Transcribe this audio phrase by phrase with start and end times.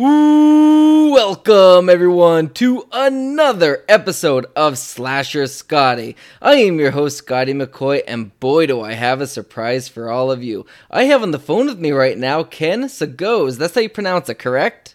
[0.00, 6.16] Ooh, welcome everyone to another episode of Slasher Scotty.
[6.40, 10.30] I am your host Scotty McCoy, and boy do I have a surprise for all
[10.30, 10.64] of you.
[10.90, 13.58] I have on the phone with me right now Ken Sagoes.
[13.58, 14.94] That's how you pronounce it, correct?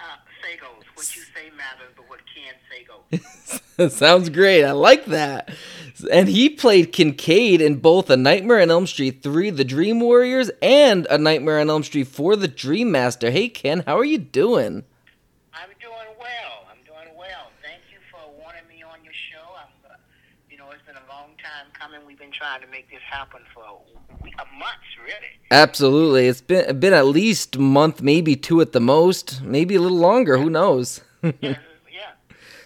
[0.00, 0.04] Uh,
[0.42, 0.58] say.
[0.94, 2.84] What you say matters, but what can say
[3.78, 3.94] goes.
[3.96, 4.64] Sounds great.
[4.64, 5.50] I like that.
[6.10, 10.50] And he played Kincaid in both A Nightmare on Elm Street 3, The Dream Warriors,
[10.62, 13.30] and A Nightmare on Elm Street 4, The Dream Master.
[13.30, 14.84] Hey, Ken, how are you doing?
[15.52, 16.66] I'm doing well.
[16.70, 17.50] I'm doing well.
[17.62, 19.44] Thank you for wanting me on your show.
[19.56, 19.94] I'm, uh,
[20.50, 22.00] you know, it's been a long time coming.
[22.06, 25.14] We've been trying to make this happen for a, week- a month, really.
[25.50, 26.26] Absolutely.
[26.28, 29.98] It's been been at least a month, maybe two at the most, maybe a little
[29.98, 30.36] longer.
[30.38, 31.00] Who knows?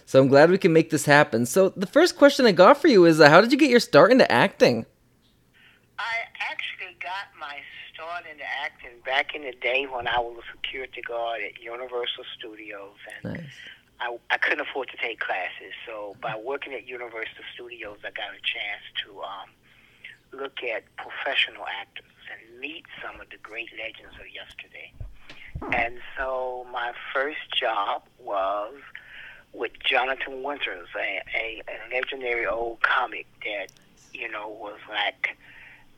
[0.09, 1.45] so I'm glad we can make this happen.
[1.45, 3.79] So the first question I got for you is, uh, how did you get your
[3.79, 4.87] start into acting?
[5.99, 7.59] I actually got my
[7.93, 12.23] start into acting back in the day when I was a security guard at Universal
[12.35, 13.53] Studios, and Nice.
[13.99, 15.77] I, I couldn't afford to take classes.
[15.85, 21.65] So by working at Universal Studios, I got a chance to um, look at professional
[21.79, 24.91] actors and meet some of the great legends of yesterday.
[25.77, 28.73] And so my first job was
[29.53, 33.67] with Jonathan Winters, a, a, a legendary old comic that
[34.13, 35.37] you know was like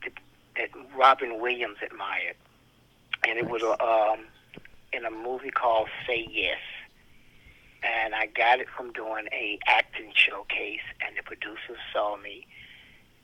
[0.03, 0.11] the,
[0.57, 2.35] that Robin Williams admired,
[3.27, 4.25] and it was um,
[4.93, 6.59] in a movie called Say Yes
[7.83, 12.45] and I got it from doing a acting showcase, and the producers saw me,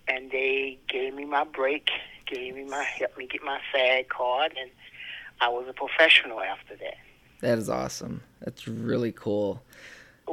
[0.08, 1.90] and they gave me my break,
[2.26, 4.72] gave me my helped me get my SAG card, and
[5.42, 6.98] I was a professional after that.
[7.42, 8.22] That is awesome.
[8.42, 9.62] That's really cool.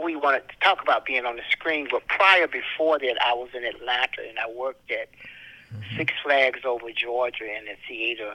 [0.00, 3.50] We wanted to talk about being on the screen, but prior before that, I was
[3.54, 5.08] in Atlanta, and I worked at
[5.96, 8.34] Six Flags over Georgia in a theater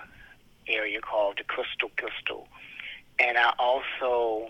[0.67, 2.47] area called the Crystal Pistol,
[3.19, 4.49] and I also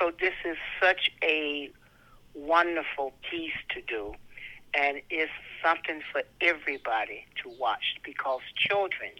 [0.00, 1.70] So this is such a
[2.34, 4.14] wonderful piece to do,
[4.72, 5.30] and it's
[5.62, 9.10] something for everybody to watch because children,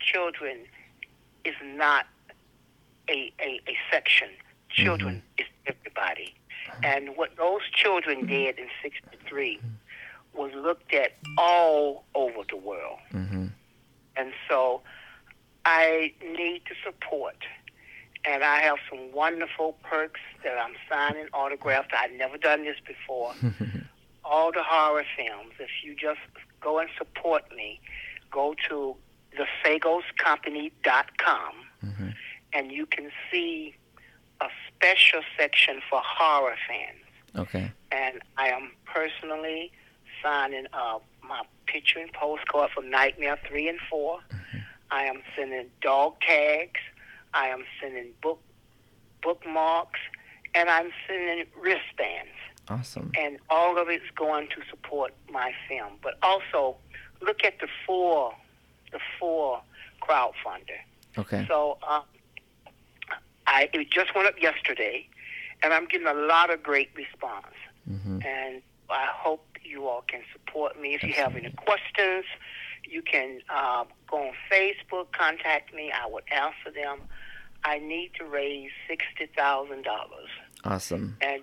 [0.00, 0.58] children
[1.44, 2.06] is not
[3.08, 4.28] a, a, a section.
[4.70, 6.34] Children is everybody.
[6.82, 9.60] And what those children did in 63
[10.34, 12.98] was looked at all over the world.
[13.12, 13.46] hmm
[14.16, 14.80] And so
[15.64, 17.36] I need to support.
[18.24, 21.88] And I have some wonderful perks that I'm signing autographs.
[21.98, 23.32] I've never done this before.
[24.24, 25.54] All the horror films.
[25.58, 26.20] If you just
[26.60, 27.80] go and support me,
[28.30, 28.94] go to
[29.36, 31.52] thesagoscompany.com
[31.84, 32.14] Mhm.
[32.52, 33.74] and you can see
[34.40, 36.98] a special section for horror fans
[37.36, 37.70] Okay.
[37.92, 39.70] and I am personally
[40.22, 44.20] signing uh, my picture and postcard for Nightmare 3 and 4.
[44.90, 46.80] I am sending dog tags.
[47.34, 48.40] I am sending book
[49.22, 50.00] bookmarks.
[50.52, 52.32] And I'm sending wristbands.
[52.68, 53.12] Awesome.
[53.16, 55.92] And all of it's going to support my film.
[56.02, 56.76] But also,
[57.20, 58.34] look at the four,
[58.90, 59.62] the four
[60.02, 60.80] crowdfunder.
[61.18, 61.44] Okay.
[61.48, 62.00] So uh,
[63.46, 65.06] I it just went up yesterday,
[65.62, 67.54] and I'm getting a lot of great response.
[67.88, 70.94] hmm And I hope you all can support me.
[70.94, 72.24] If you have any questions,
[72.88, 75.92] you can uh, go on Facebook, contact me.
[75.92, 77.02] I would answer them.
[77.64, 80.28] I need to raise sixty thousand dollars.
[80.64, 81.16] Awesome.
[81.20, 81.42] And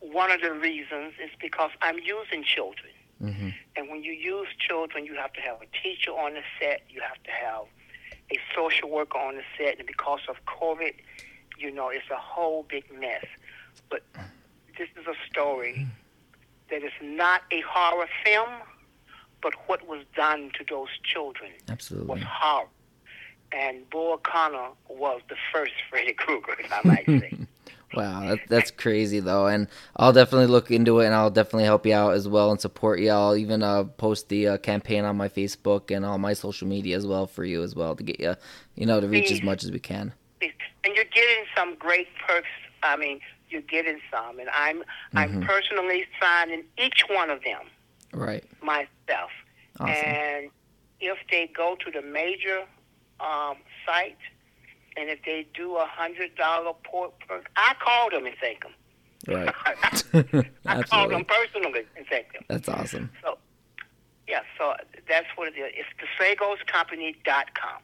[0.00, 2.92] one of the reasons is because I'm using children.
[3.22, 3.48] Mm-hmm.
[3.76, 6.82] And when you use children, you have to have a teacher on the set.
[6.88, 7.64] You have to have
[8.30, 9.78] a social worker on the set.
[9.78, 10.94] And because of COVID,
[11.58, 13.24] you know, it's a whole big mess.
[13.88, 14.04] But
[14.78, 15.86] this is a story
[16.70, 18.50] that is not a horror film,
[19.42, 22.08] but what was done to those children Absolutely.
[22.08, 22.68] was horror.
[23.52, 27.32] And Bull Connor was the first Freddy Krueger, if I might say.
[27.94, 31.86] Wow, that, that's crazy though, and I'll definitely look into it, and I'll definitely help
[31.86, 33.10] you out as well and support you.
[33.10, 36.94] I'll even uh, post the uh, campaign on my Facebook and all my social media
[36.96, 38.34] as well for you as well to get you,
[38.74, 40.12] you know, to reach as much as we can.
[40.42, 42.48] and you're getting some great perks.
[42.82, 44.82] I mean, you're getting some, and I'm
[45.14, 45.46] I'm Mhm.
[45.46, 47.62] personally signing each one of them
[48.12, 48.44] Right.
[48.60, 49.30] myself.
[49.80, 50.08] Awesome.
[50.08, 50.50] And
[51.00, 52.64] if they go to the major
[53.20, 54.16] um, site,
[54.96, 58.72] and if they do a hundred dollar port perk, I call them and thank them.
[59.28, 59.54] Right.
[60.66, 62.44] I call them personally and thank them.
[62.48, 63.10] That's awesome.
[63.22, 63.38] So,
[64.28, 64.74] yeah, so
[65.08, 65.72] that's what it is.
[65.74, 67.82] It's thesagoscompany.com.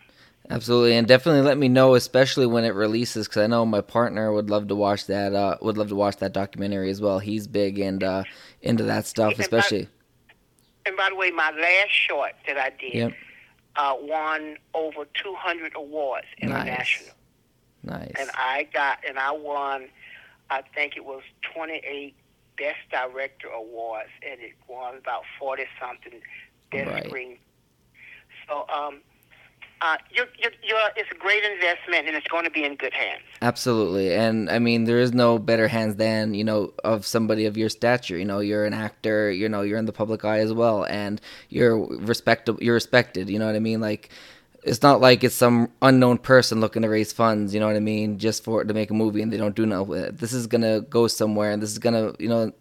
[0.50, 4.32] Absolutely, and definitely let me know, especially when it releases, because I know my partner
[4.32, 5.34] would love to watch that.
[5.34, 7.20] Uh, would love to watch that documentary as well.
[7.20, 8.24] He's big and uh,
[8.60, 9.88] into that stuff, but- especially.
[10.84, 13.12] And by the way, my last short that I did Yep.
[13.76, 17.14] Uh, won over 200 awards international.
[17.84, 18.12] Nice.
[18.18, 19.88] And I got, and I won,
[20.50, 21.22] I think it was
[21.54, 22.14] 28
[22.56, 26.20] Best Director awards, and it won about 40 something
[26.70, 27.06] Best Right.
[27.06, 27.38] Screen.
[28.48, 29.00] So, um,
[29.82, 32.92] uh, you're, you're, you're, it's a great investment, and it's going to be in good
[32.92, 33.22] hands.
[33.42, 37.56] Absolutely, and I mean, there is no better hands than you know of somebody of
[37.56, 38.16] your stature.
[38.16, 39.30] You know, you're an actor.
[39.32, 42.62] You know, you're in the public eye as well, and you're respectable.
[42.62, 43.28] You're respected.
[43.28, 43.80] You know what I mean?
[43.80, 44.10] Like,
[44.62, 47.52] it's not like it's some unknown person looking to raise funds.
[47.52, 48.18] You know what I mean?
[48.18, 50.18] Just for to make a movie, and they don't do nothing with it.
[50.18, 52.52] This is gonna go somewhere, and this is gonna, you know,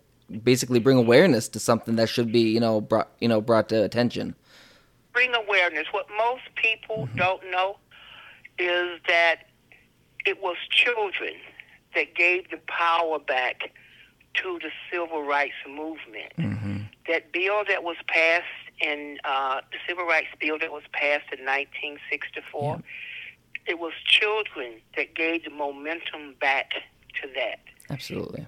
[0.43, 3.83] basically bring awareness to something that should be, you know, brought, you know, brought to
[3.83, 4.35] attention.
[5.13, 5.87] Bring awareness.
[5.91, 7.77] What most people don't know
[8.57, 9.47] is that
[10.25, 11.33] it was children
[11.95, 13.71] that gave the power back
[14.35, 16.33] to the civil rights movement.
[16.37, 16.77] Mm-hmm.
[17.07, 18.45] That bill that was passed
[18.79, 22.81] in uh, the civil rights bill that was passed in 1964,
[23.67, 26.71] it was children that gave the momentum back
[27.21, 27.59] to that.
[27.89, 28.47] Absolutely.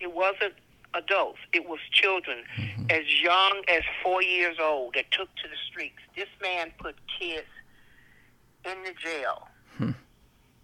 [0.00, 0.54] It wasn't
[0.98, 1.38] adults.
[1.52, 2.86] It was children Mm-hmm.
[2.90, 5.98] as young as four years old that took to the streets.
[6.16, 7.46] This man put kids
[8.64, 9.90] in the jail Hmm.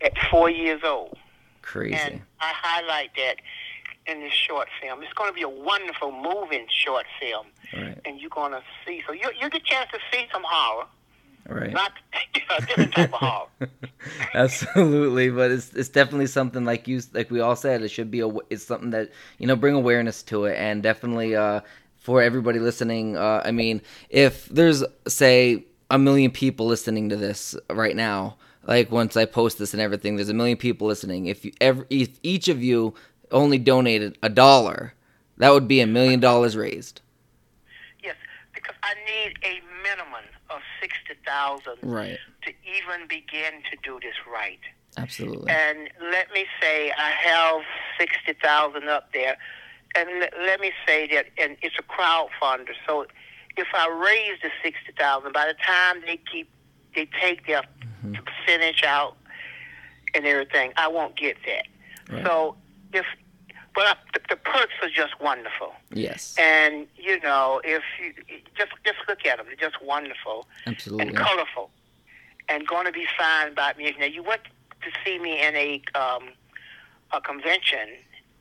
[0.01, 1.17] at four years old.
[1.63, 1.95] Crazy.
[1.95, 3.37] And I highlight that
[4.07, 5.03] in this short film.
[5.03, 7.99] It's going to be a wonderful, moving short film, right.
[8.05, 9.03] and you're going to see.
[9.07, 10.87] So you you get a chance to see some horror,
[11.49, 11.73] Right.
[11.73, 11.93] not
[12.59, 13.71] a different type of horror.
[14.35, 17.83] Absolutely, but it's it's definitely something like you like we all said.
[17.83, 21.37] It should be a it's something that you know bring awareness to it, and definitely
[21.37, 21.61] uh,
[21.99, 23.17] for everybody listening.
[23.17, 28.37] Uh, I mean, if there's say a million people listening to this right now,
[28.67, 31.27] like once I post this and everything, there's a million people listening.
[31.27, 32.95] If you ever if each of you
[33.31, 34.95] only donated a dollar,
[35.39, 37.01] that would be a million dollars raised.
[38.03, 38.17] Yes,
[38.55, 40.14] because I need a minimum
[40.55, 42.19] of sixty thousand Right.
[42.43, 44.61] to even begin to do this right.
[44.97, 45.51] Absolutely.
[45.51, 47.63] And let me say, I have
[47.99, 49.37] sixty thousand up there,
[49.97, 52.75] and let, let me say that, and it's a crowdfunder.
[52.87, 53.07] So,
[53.57, 56.49] if I raise the sixty thousand, by the time they keep,
[56.95, 58.15] they take their mm-hmm.
[58.25, 59.17] percentage out
[60.15, 61.67] and everything, I won't get that.
[62.15, 62.25] Right.
[62.25, 62.57] So,
[62.93, 63.05] if
[63.75, 66.35] but the, the perks are just wonderful, yes.
[66.39, 68.13] and you know, if you
[68.57, 71.09] just just look at them, they're just wonderful Absolutely.
[71.09, 71.71] and colorful,
[72.49, 73.93] and going to be signed by me.
[73.99, 74.43] Now, you went
[74.83, 76.29] to see me in a um,
[77.13, 77.89] a convention,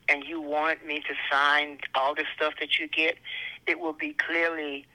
[0.08, 3.16] and you want me to sign all the stuff that you get.
[3.66, 4.86] It will be clearly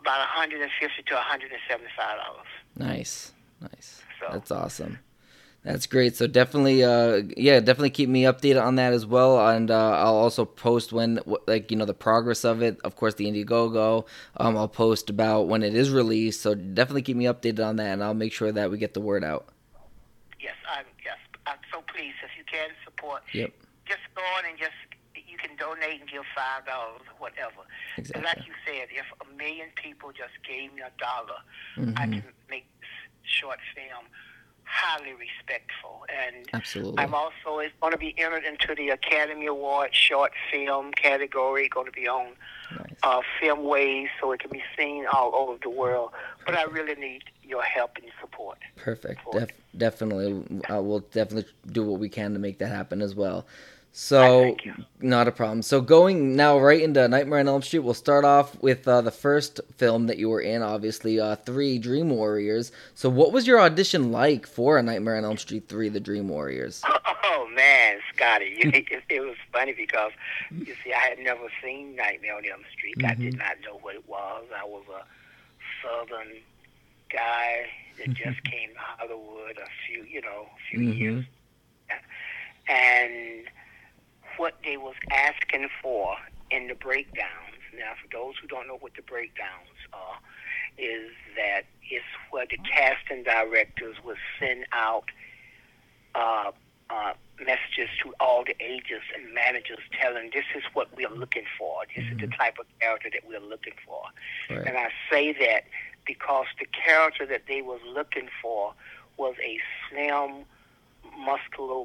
[0.00, 2.46] about 150 to 175 dollars.
[2.76, 4.02] Nice, nice.
[4.18, 4.98] So- That's awesome.
[5.62, 6.16] That's great.
[6.16, 10.16] So definitely, uh, yeah, definitely keep me updated on that as well, and uh, I'll
[10.16, 12.80] also post when, like, you know, the progress of it.
[12.82, 14.06] Of course, the Indiegogo.
[14.38, 16.40] Um, I'll post about when it is released.
[16.40, 19.02] So definitely keep me updated on that, and I'll make sure that we get the
[19.02, 19.48] word out.
[20.40, 21.18] Yes, I'm yes.
[21.46, 23.22] I'm so pleased if you can support.
[23.34, 23.52] Yep.
[23.84, 24.72] Just go on and just
[25.14, 27.68] you can donate and give five dollars, or whatever.
[27.98, 28.24] And Exactly.
[28.24, 31.36] like you said, if a million people just gave me a dollar,
[32.00, 32.12] I Mhm.
[32.14, 32.88] can make this
[33.24, 34.06] short film
[34.70, 36.04] highly respectful.
[36.08, 36.98] And Absolutely.
[36.98, 41.68] I'm also it's going to be entered into the Academy Award short film category.
[41.68, 42.28] Going to be on
[42.72, 42.86] Nice.
[43.02, 46.12] uh, Filmways, so it can be seen all over the world.
[46.46, 48.58] But I really need your help and support.
[48.76, 49.20] Perfect.
[49.32, 50.44] Def- definitely.
[50.72, 53.46] Uh, we'll definitely do what we can to make that happen as well.
[53.92, 54.56] So,
[55.00, 55.62] not a problem.
[55.62, 59.10] So, going now right into Nightmare on Elm Street, we'll start off with uh, the
[59.10, 62.70] first film that you were in, obviously, uh, 3 Dream Warriors.
[62.94, 66.28] So, what was your audition like for A Nightmare on Elm Street 3 The Dream
[66.28, 66.82] Warriors?
[67.32, 70.10] Oh man, Scotty, it, it was funny because
[70.50, 72.96] you see, I had never seen Nightmare on Elm Street.
[73.04, 74.46] I did not know what it was.
[74.56, 75.04] I was a
[75.82, 76.28] Southern
[77.12, 77.66] guy
[77.98, 80.98] that just came to Hollywood a few, you know, a few Mhm.
[80.98, 81.24] years,
[82.68, 83.29] and
[84.40, 86.16] what they was asking for
[86.50, 87.60] in the breakdowns.
[87.78, 90.18] Now, for those who don't know what the breakdowns are,
[90.78, 95.04] is that it's where the casting directors would send out
[96.14, 96.52] uh,
[96.88, 101.82] uh, messages to all the agents and managers telling this is what we're looking for.
[101.94, 104.04] This is the type of character that we're looking for.
[104.48, 104.66] Right.
[104.66, 105.64] And I say that
[106.06, 108.72] because the character that they was looking for
[109.18, 109.58] was a
[109.90, 110.46] slim,
[111.18, 111.84] muscular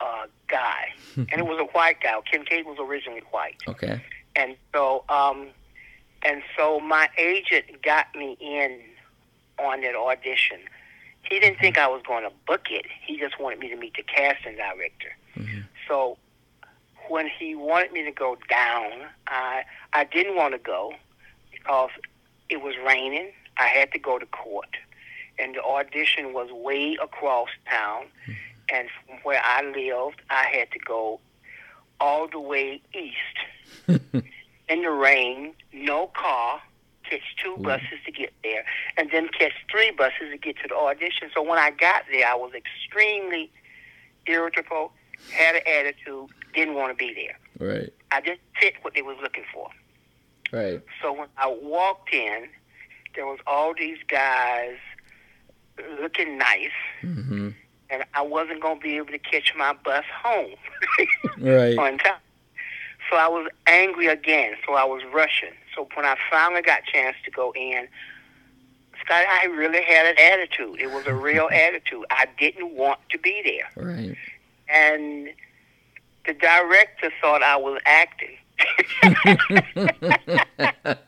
[0.00, 2.14] uh, guy, and it was a white guy.
[2.30, 4.00] Kincaid was originally white, Okay.
[4.36, 5.48] and so um,
[6.22, 8.80] and so my agent got me in
[9.58, 10.60] on that audition.
[11.22, 12.86] He didn't think I was going to book it.
[13.04, 15.14] He just wanted me to meet the casting director.
[15.36, 15.64] Mhm.
[15.86, 16.16] So
[17.08, 20.94] when he wanted me to go down, I I didn't want to go
[21.50, 21.90] because
[22.48, 23.32] it was raining.
[23.56, 24.76] I had to go to court,
[25.38, 28.06] and the audition was way across town.
[28.72, 31.20] And from where I lived, I had to go
[32.00, 33.16] all the way east
[34.68, 36.60] in the rain, no car,
[37.08, 37.62] catch two Ooh.
[37.62, 38.64] buses to get there,
[38.96, 41.30] and then catch three buses to get to the audition.
[41.34, 43.50] So when I got there, I was extremely
[44.26, 44.92] irritable,
[45.30, 47.38] had an attitude, didn't want to be there.
[47.58, 47.92] Right.
[48.12, 49.68] I didn't fit what they was looking for.
[50.52, 50.82] Right.
[51.02, 52.48] So when I walked in,
[53.14, 54.76] there was all these guys
[56.00, 56.70] looking nice,
[57.00, 57.50] hmm
[57.90, 60.54] and I wasn't going to be able to catch my bus home.
[61.40, 61.78] Right.
[61.78, 62.18] on time.
[63.10, 64.54] So I was angry again.
[64.66, 65.52] So I was rushing.
[65.74, 67.86] So when I finally got a chance to go in,
[69.04, 70.80] Scott, I really had an attitude.
[70.80, 72.04] It was a real attitude.
[72.10, 74.16] I didn't want to be there, Right.
[74.68, 75.28] and
[76.26, 78.36] the director thought I was acting.
[79.78, 80.98] but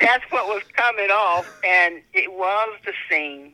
[0.00, 3.52] that's what was coming off, and it was the scene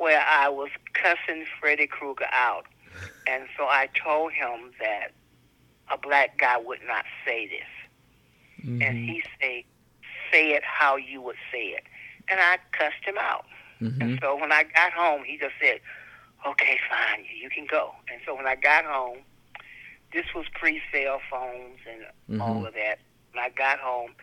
[0.00, 2.64] where I was cussing Freddy Krueger out.
[3.26, 5.12] And so I told him that
[5.92, 7.68] a black guy would not say this.
[8.80, 9.06] And Mhm.
[9.06, 9.64] he said,
[10.32, 11.84] say it how you would say it.
[12.28, 13.44] And I cussed him out.
[13.82, 14.00] Mhm.
[14.00, 15.80] And so when I got home, he just said,
[16.46, 17.94] okay, fine, you can go.
[18.08, 19.18] And so when I got home,
[20.14, 22.68] this was pre-cell phones and all Mhm.
[22.68, 23.00] of that.
[23.32, 24.14] When I got home,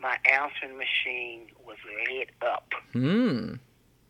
[0.00, 2.74] my answering machine was lit up.
[2.92, 3.54] Hmm.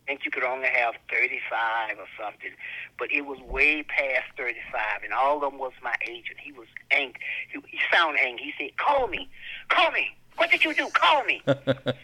[0.07, 2.51] Think you could only have 35 or something,
[2.99, 6.39] but it was way past 35, and all of them was my agent.
[6.43, 7.21] He was angry.
[7.53, 8.53] He, he sounded angry.
[8.57, 9.29] He said, "Call me,
[9.69, 10.09] call me.
[10.37, 10.89] What did you do?
[10.93, 11.43] Call me."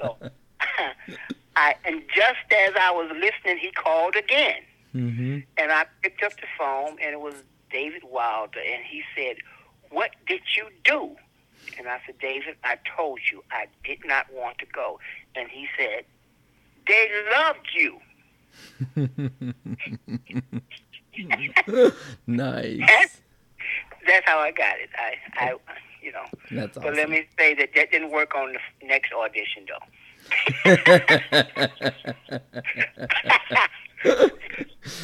[0.00, 0.16] so,
[1.56, 4.62] I and just as I was listening, he called again,
[4.92, 7.34] hmm and I picked up the phone, and it was
[7.70, 9.38] David Wilder, and he said,
[9.90, 11.16] "What did you do?"
[11.76, 15.00] And I said, "David, I told you I did not want to go."
[15.34, 16.04] And he said,
[16.88, 18.00] "They loved you."
[22.26, 23.20] nice.
[24.06, 24.88] That's how I got it.
[24.96, 25.54] I, I,
[26.02, 26.24] you know.
[26.50, 26.90] That's awesome.
[26.90, 29.82] But let me say that that didn't work on the next audition, though.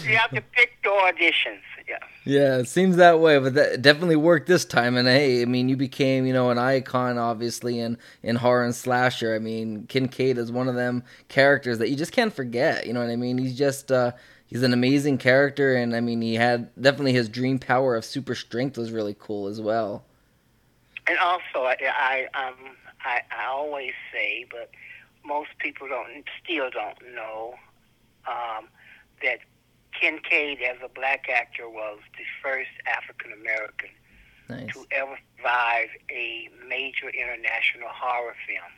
[0.05, 1.63] You have to pick the auditions.
[1.89, 1.99] Yeah.
[2.25, 4.97] Yeah, it seems that way, but that definitely worked this time.
[4.97, 8.75] And hey, I mean, you became, you know, an icon, obviously, in in horror and
[8.75, 9.35] slasher.
[9.35, 12.87] I mean, Kincaid is one of them characters that you just can't forget.
[12.87, 13.37] You know what I mean?
[13.37, 14.13] He's just, uh,
[14.47, 18.35] he's an amazing character, and I mean, he had definitely his dream power of super
[18.35, 20.05] strength was really cool as well.
[21.07, 22.55] And also, I, I, um,
[23.05, 24.71] I, I always say, but
[25.27, 27.55] most people don't, still don't know,
[28.27, 28.69] um,
[29.23, 29.41] that
[30.01, 33.91] Kincaid, as a black actor, was the first African American
[34.49, 34.73] Nice.
[34.75, 38.73] to ever survive a major international horror film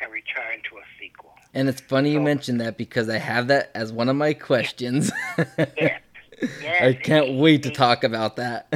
[0.00, 1.34] and return to a sequel.
[1.52, 4.34] And it's funny you So- mentioned that because I have that as one of my
[4.34, 5.10] questions.
[5.56, 6.00] Yes.
[6.60, 6.82] Yes.
[6.82, 8.66] I can't wait to talk about that.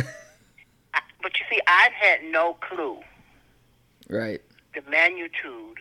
[0.95, 3.01] I- But you see, I had no clue
[4.09, 4.41] right.
[4.75, 5.81] the magnitude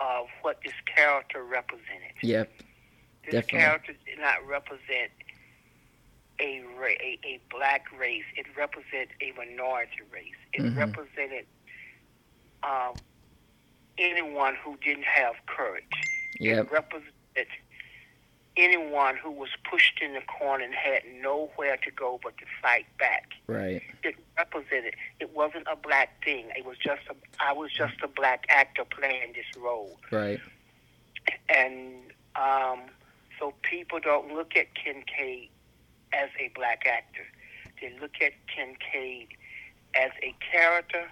[0.00, 2.12] of what this character represented.
[2.22, 2.52] Yep.
[3.24, 3.58] This Definitely.
[3.58, 5.10] character did not represent
[6.40, 8.24] a, a a black race.
[8.36, 10.34] It represented a minority race.
[10.52, 10.76] It Mhm.
[10.76, 11.46] represented
[12.62, 12.94] um,
[13.98, 15.84] anyone who didn't have courage.
[16.40, 16.66] Yep.
[16.66, 17.46] It represented
[18.56, 22.86] anyone who was pushed in the corner and had nowhere to go but to fight
[22.98, 23.30] back.
[23.48, 23.82] Right.
[24.02, 24.94] It represented.
[25.20, 26.50] It wasn't a black thing.
[26.56, 27.14] It was just a.
[27.40, 30.40] I was just a black actor playing this role Right.
[31.48, 32.80] and um,
[33.38, 35.50] so people don't look at Kincaid
[36.14, 37.24] as a black actor.
[37.80, 39.28] They look at Kincaid
[39.94, 41.10] as a character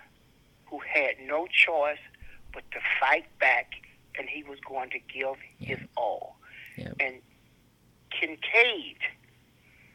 [0.66, 1.98] who had no choice
[2.52, 3.72] but to fight back,
[4.18, 6.36] and he was going to give his all.
[6.76, 6.96] Yep.
[7.00, 7.14] And
[8.10, 8.98] Kincaid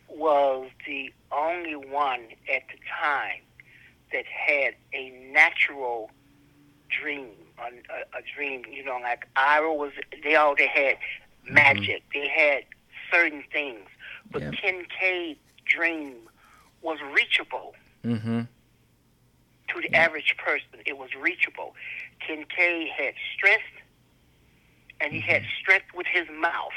[0.10, 2.22] was the only one
[2.54, 3.42] at the time
[4.12, 6.10] that had a natural
[6.90, 8.64] dream, a, a, a dream.
[8.72, 9.92] You know, like Ira was.
[10.24, 11.54] They all they had mm-hmm.
[11.54, 12.04] magic.
[12.14, 12.64] They had
[13.12, 13.88] certain things,
[14.32, 14.54] but Yep.
[14.56, 16.16] Kincaid's dream
[16.82, 17.74] was reachable
[18.06, 18.42] Mm-hmm.
[19.70, 20.80] to the average person.
[20.86, 21.76] It was reachable.
[22.26, 23.64] Kincaid had strength,
[25.02, 26.72] and he had strength with his mouth.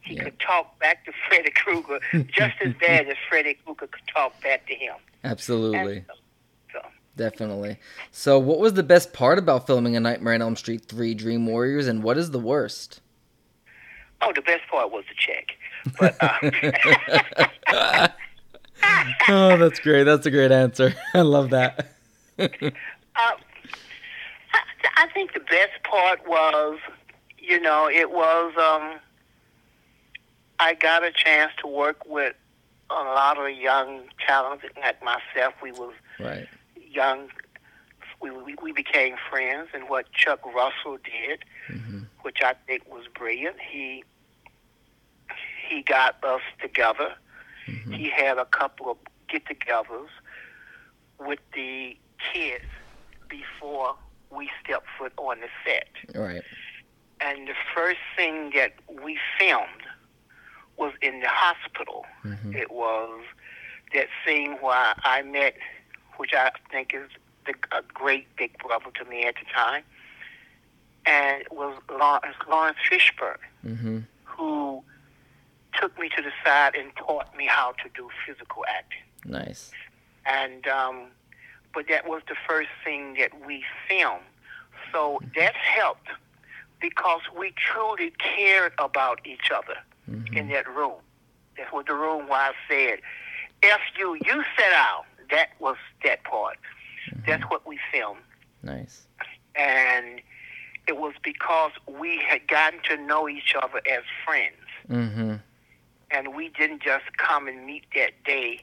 [0.00, 0.24] He Yeah.
[0.24, 1.98] could talk back to Freddy Krueger
[2.28, 4.94] just as bad as Freddy Krueger could talk back to him.
[5.24, 6.04] Absolutely.
[6.72, 6.80] So,
[7.16, 7.78] Definitely.
[8.12, 11.46] So, what was the best part about filming A Nightmare on Elm Street 3 Dream
[11.46, 13.00] Warriors, and what is the worst?
[14.22, 15.56] oh, the best part was the check.
[15.98, 18.08] But uh,
[19.28, 20.04] oh, that's great.
[20.04, 20.94] That's a great answer.
[21.14, 21.92] I love that.
[22.38, 22.48] uh,
[23.16, 23.36] I,
[24.96, 26.78] I think the best part was,
[27.38, 28.52] you know, it was.
[28.56, 29.00] Um,
[30.58, 32.34] I got a chance to work with
[32.90, 35.54] a lot of young talent like myself.
[35.62, 36.46] We was right.
[36.76, 37.28] young.
[38.20, 43.04] We, we we became friends, and what Chuck Russell did, hmm which I think was
[43.16, 44.02] brilliant, he
[45.68, 47.14] he got us together.
[47.66, 48.96] hmm He had a couple of
[49.28, 50.08] get-togethers
[51.18, 51.96] with the
[52.32, 52.64] kids
[53.28, 53.96] before
[54.30, 55.88] we stepped foot on the set.
[56.14, 56.42] Right.
[57.20, 59.84] And the first thing that we filmed
[60.76, 62.04] was in the hospital.
[62.22, 63.22] hmm It was
[63.94, 65.54] that scene where I met,
[66.18, 67.08] which I think is
[67.46, 69.82] the, a great big brother to me at the time,
[71.06, 74.82] and it was Lawrence, Laurence Fishburne, hmm who
[75.80, 79.02] took me to the side and taught me how to do physical acting.
[79.24, 79.70] Nice.
[80.24, 81.08] And um,
[81.74, 84.22] but that was the first thing that we filmed,
[84.92, 86.08] so that helped
[86.80, 91.00] because we truly cared about each other hmm in that room.
[91.56, 93.00] That was the room where I said,
[93.62, 96.56] "F you, you set out." That was that part.
[97.26, 98.20] That's what we filmed,
[98.62, 99.06] Nice.
[99.56, 100.20] and
[100.86, 104.54] it was because we had gotten to know each other as friends,
[104.88, 105.34] hmm
[106.10, 108.62] and we didn't just come and meet that day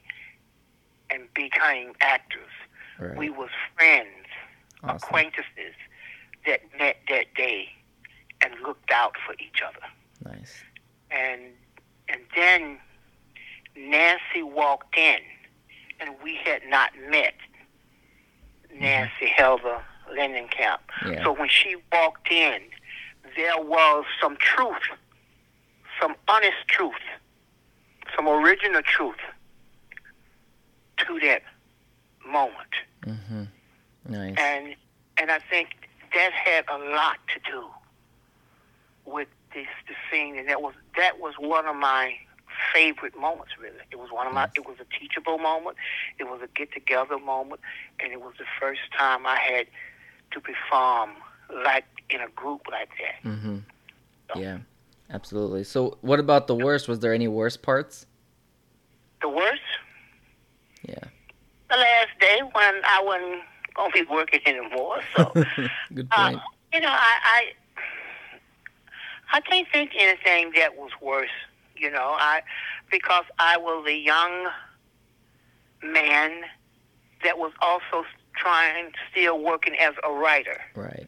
[1.10, 2.50] and became actors.
[2.98, 3.16] Right.
[3.16, 4.26] We was friends,
[4.82, 4.96] awesome.
[4.96, 5.74] acquaintances
[6.46, 7.68] that met that day
[8.42, 9.86] and looked out for each other.
[10.24, 10.54] Nice.
[11.10, 11.42] and
[12.08, 12.78] and then
[13.76, 15.18] Nancy walked in,
[16.00, 17.34] and we had not met
[18.70, 18.82] mm-hmm.
[18.82, 20.78] Nancy Heather Langenkamp.
[21.06, 21.24] Yeah.
[21.24, 22.60] So when she walked in,
[23.36, 24.82] there was some truth,
[26.00, 26.92] some honest truth,
[28.14, 29.16] some original truth
[30.98, 31.42] to that
[32.26, 32.74] moment,
[33.04, 33.44] hmm
[34.08, 34.34] Nice.
[34.38, 34.74] and
[35.18, 35.68] and I think
[36.14, 37.64] that had a lot to do
[39.04, 42.14] with this the scene, and that was that was one of my
[42.72, 43.52] favorite moments.
[43.58, 44.48] Really, it was one of my.
[44.56, 45.76] It was a teachable moment.
[46.18, 47.60] It was a get together moment,
[48.00, 49.66] and it was the first time I had
[50.32, 51.10] to perform
[51.64, 53.30] like in a group like that.
[53.30, 53.58] hmm
[54.36, 54.58] Yeah.
[55.10, 55.64] Absolutely.
[55.64, 56.88] So, what about the worst?
[56.88, 58.06] Was there any worst parts?
[59.20, 59.60] The worst,
[60.86, 61.04] Yeah.
[61.70, 63.42] the last day when I wasn't
[63.74, 65.00] gonna be working anymore.
[65.16, 65.32] So.
[65.94, 66.40] Good Uh, point.
[66.72, 67.52] you know, I, I
[69.32, 71.30] I can't think anything that was worse.
[71.76, 72.42] You know, I
[72.90, 74.48] because I was a young
[75.82, 76.42] man
[77.24, 78.04] that was also
[78.36, 80.60] trying, still working as a writer.
[80.74, 81.06] right.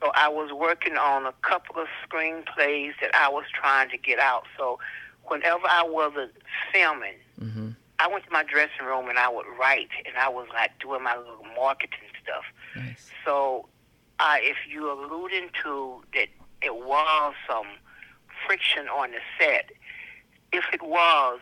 [0.00, 4.18] So I was working on a couple of screenplays that I was trying to get
[4.18, 4.44] out.
[4.56, 4.78] So
[5.24, 6.32] whenever I wasn't
[6.72, 10.46] filming, hmm I went to my dressing room and I would write, and I was
[10.54, 12.44] like doing my little marketing stuff.
[12.76, 13.10] Nice.
[13.24, 13.66] So,
[14.20, 16.28] uh, if you're alluding to that
[16.62, 17.66] it was some
[18.46, 19.70] friction on the set,
[20.52, 21.40] if it was,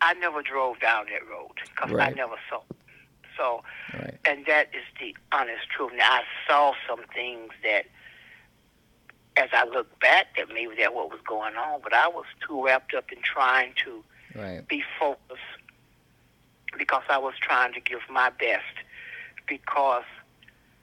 [0.00, 2.60] I never drove down that road because I never saw.
[3.36, 3.62] So,
[3.94, 4.18] Right.
[4.24, 5.92] and that is the honest truth.
[5.96, 7.86] Now, I saw some things that
[9.36, 12.64] as I look back, that maybe that what was going on, but I was too
[12.64, 14.02] wrapped up in trying to
[14.34, 14.66] right.
[14.66, 15.40] be focused
[16.78, 18.64] because I was trying to give my best
[19.46, 20.04] because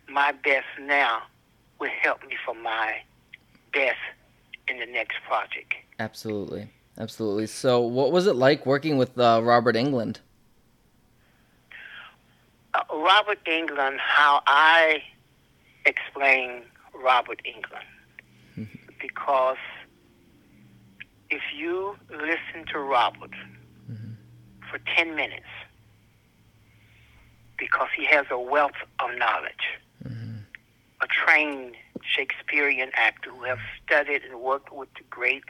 [0.08, 1.24] my best now
[1.80, 3.02] will help me for my
[3.74, 3.98] best
[4.68, 5.74] in the next project.
[6.00, 6.70] Absolutely.
[6.98, 7.48] Absolutely.
[7.48, 10.18] So, what was it like working with uh, Robert Englund?
[12.92, 15.04] Robert Englund, how I
[15.86, 18.68] explain Robert Englund,
[19.02, 19.58] because
[21.30, 23.34] if you listen to Robert
[23.90, 24.16] Mhm.
[24.70, 25.48] for 10 minutes,
[27.58, 30.46] because he has a wealth of knowledge, Mhm.
[31.02, 35.44] a trained Shakespearean actor who has studied and worked with the great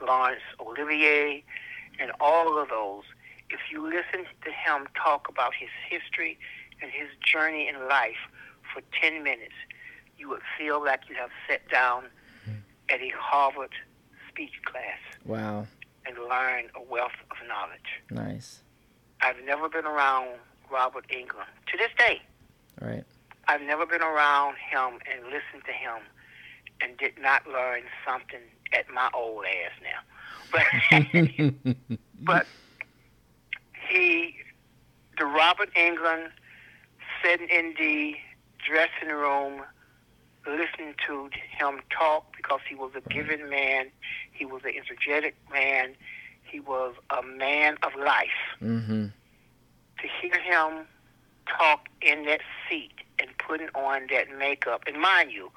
[0.00, 1.42] Laurence Olivier
[1.98, 3.04] and all of those.
[3.50, 6.38] If you listen to him talk about his history
[6.84, 8.20] and his journey in life
[8.72, 9.54] for 10 minutes,
[10.18, 12.04] you would feel like you have sat down
[12.42, 12.58] mm-hmm.
[12.90, 13.72] at a Harvard
[14.28, 15.66] speech class Wow.
[16.06, 18.02] and learned a wealth of knowledge.
[18.10, 18.60] Nice.
[19.22, 20.36] I've never been around
[20.70, 22.20] Robert Englund to this day.
[22.80, 23.04] Right.
[23.48, 26.02] I've never been around him and listened to him
[26.82, 28.40] and did not learn something
[28.72, 30.00] at my old ass now.
[30.52, 31.76] But
[32.20, 32.46] but
[33.88, 34.36] he
[35.18, 36.30] the Robert Englund
[37.24, 38.14] sitting in the
[38.66, 39.62] dressing room
[40.46, 43.86] listening to him talk because he was a giving man,
[44.32, 45.94] he was an energetic man,
[46.42, 48.28] he was a man of life
[48.60, 49.10] mhm.
[50.00, 50.86] to hear him
[51.46, 54.82] talk in that seat and putting on that makeup.
[54.86, 55.50] And mind you,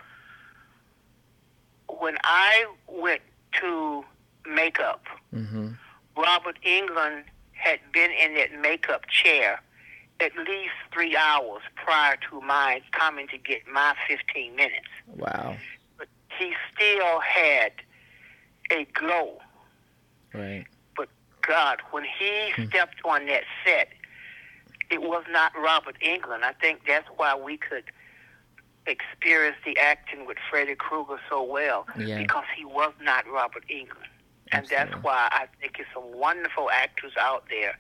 [2.00, 3.22] when I went
[3.60, 4.06] to
[4.46, 5.78] makeup, Mhm.
[6.16, 9.62] Robert Englund had been in that makeup chair
[10.20, 14.88] at least three hours prior to my coming to get my 15 minutes.
[15.16, 15.56] Wow.
[15.98, 16.08] But
[16.40, 17.72] he still had
[18.72, 19.38] a glow.
[20.34, 20.66] Right.
[20.96, 21.10] But
[21.42, 22.66] God, when he Hmm.
[22.68, 23.90] stepped on that set,
[24.90, 26.44] it was not Robert Englund.
[26.44, 27.84] I think that's why we could
[28.86, 32.18] experience the acting with Freddy Krueger so well Yeah.
[32.20, 34.08] because he was not Robert Englund.
[34.54, 37.78] And that's why I think there's some wonderful actors out there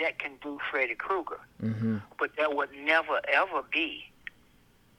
[0.00, 1.38] that can do Freddy Krueger.
[1.62, 2.02] Mhm.
[2.18, 4.04] But there would never, ever be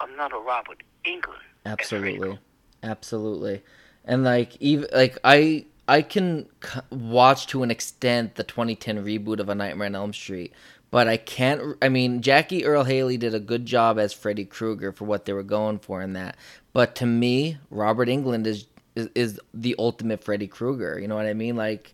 [0.02, 1.36] another Robert Englund.
[1.66, 2.40] Absolutely.
[2.84, 3.64] Absolutely.
[4.06, 9.40] And like even like I I can c- watch to an extent the 2010 reboot
[9.40, 10.54] of A Nightmare on Elm Street,
[10.92, 14.92] but I can't I mean Jackie Earle Haley did a good job as Freddy Krueger
[14.92, 16.38] for what they were going for in that.
[16.74, 21.26] But to me, Robert Englund is is, is the ultimate Freddy Krueger, you know what
[21.28, 21.56] I mean?
[21.56, 21.94] Like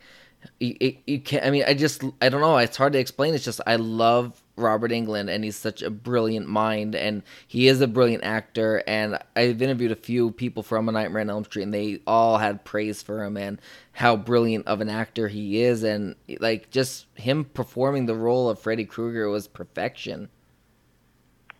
[0.59, 1.45] you, you, can't.
[1.45, 2.57] I mean, I just I don't know.
[2.57, 3.33] It's hard to explain.
[3.33, 7.81] It's just I love Robert Englund, and he's such a brilliant mind, and he is
[7.81, 8.83] a brilliant actor.
[8.87, 12.37] And I've interviewed a few people from A Nightmare on Elm Street, and they all
[12.37, 13.59] had praise for him and
[13.91, 18.59] how brilliant of an actor he is, and like just him performing the role of
[18.59, 20.29] Freddy Krueger was perfection.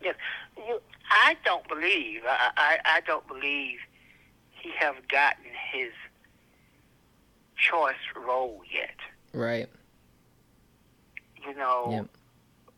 [0.02, 0.16] Yes,
[1.10, 2.22] I don't believe.
[2.26, 3.78] I, I I don't believe
[4.64, 5.92] he have gotten his
[7.70, 8.96] choice role yet.
[9.32, 9.68] Right.
[11.46, 12.06] You know, Yep.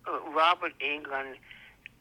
[0.09, 1.37] uh, Robert Englund.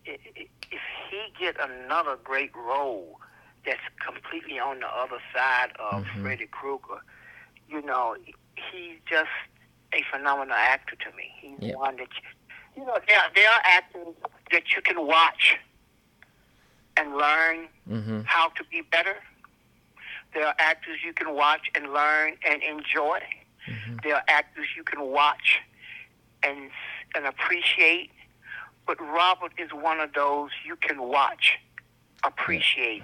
[0.05, 3.19] If he get another great role
[3.65, 6.21] that's completely on the other side of Mhm.
[6.21, 7.01] Freddy Krueger,
[7.67, 8.15] you know,
[8.55, 9.31] he's just
[9.93, 11.31] a phenomenal actor to me.
[11.39, 11.75] He's Yep.
[11.77, 12.21] one that you,
[12.81, 14.15] you know there there are actors
[14.51, 15.57] that you can watch
[16.97, 18.21] and learn Mm-hmm.
[18.25, 19.17] how to be better.
[20.35, 23.21] There are actors you can watch and learn and enjoy.
[23.67, 24.03] Mhm.
[24.03, 25.61] There are actors you can watch
[26.43, 26.69] and
[27.15, 28.11] and appreciate.
[28.85, 31.57] But Robert is one of those you can watch,
[32.25, 33.01] appreciate,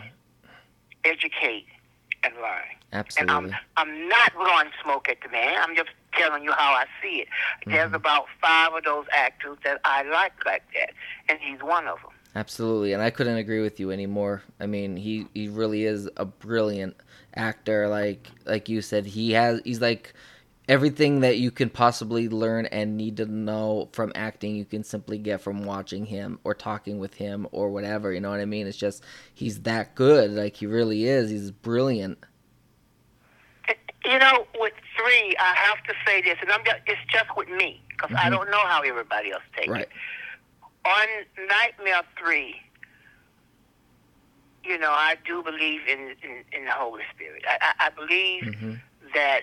[1.05, 1.65] educate,
[2.23, 2.67] and learn.
[2.91, 3.33] Absolutely.
[3.33, 3.55] And.
[3.77, 5.55] I'm I'm not blowing smoke at the man.
[5.57, 7.29] I'm just telling you how I see it.
[7.65, 7.95] There's Mhm.
[7.95, 10.91] about five of those actors that I like like that,
[11.29, 12.11] and he's one of them.
[12.35, 14.43] Absolutely, and I couldn't agree with you anymore.
[14.59, 16.97] I mean, he he really is a brilliant
[17.35, 17.87] actor.
[17.87, 20.13] Like like you said, he has he's like
[20.69, 24.55] everything that you can possibly learn and need to know from acting.
[24.55, 28.13] You can simply get from watching him or talking with him or whatever.
[28.13, 28.67] You know what I mean?
[28.67, 30.31] It's just he's that good.
[30.31, 31.29] Like he really is.
[31.29, 32.19] He's brilliant.
[34.03, 37.49] You know, with three, I have to say this, and I'm just, it's just with
[37.49, 38.31] me because I Mhm.
[38.31, 39.83] don't know how everybody else takes Right.
[39.83, 39.89] it.
[40.85, 42.59] On Nightmare Three,
[44.63, 47.43] you know, I do believe in in, in the Holy Spirit.
[47.47, 48.73] I, I, I believe hmm
[49.13, 49.41] that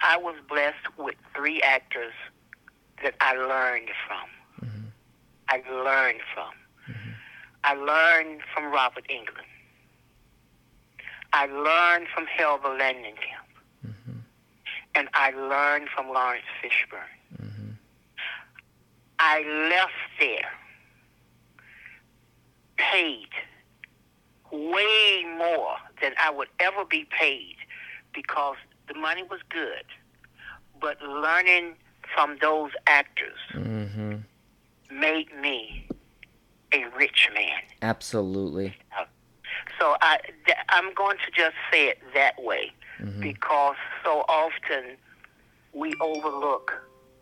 [0.00, 2.14] I was blessed with three actors
[3.02, 4.68] that I learned from.
[4.68, 4.86] hmm
[5.48, 6.52] I learned from.
[6.88, 7.14] Mhm.
[7.64, 9.44] I learned from Robert Englund.
[11.32, 13.50] I learned from Heather Langenkamp.
[13.86, 14.18] Mm-hmm.
[14.94, 17.14] And I learned from Laurence Fishburne.
[17.42, 17.70] Mm-hmm.
[19.18, 20.50] I left there
[22.76, 23.28] paid
[24.52, 27.56] way more than I would ever be paid
[28.14, 28.56] because
[28.88, 29.84] the money was good.
[30.80, 31.74] But learning
[32.14, 34.16] from those actors Mm-hmm.
[34.98, 35.86] made me
[36.72, 37.60] a rich man.
[37.82, 38.74] Absolutely.
[39.78, 43.22] So I, th- I'm going to just say it that way Mm-hmm.
[43.22, 44.98] because so often
[45.72, 46.70] we overlook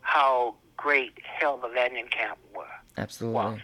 [0.01, 2.65] how great Heather Langenkamp were.
[2.97, 3.63] Absolutely.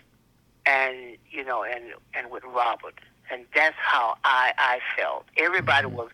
[0.65, 2.95] and you know, and and with Robert,
[3.31, 5.27] and that's how I I felt.
[5.37, 6.11] Everybody was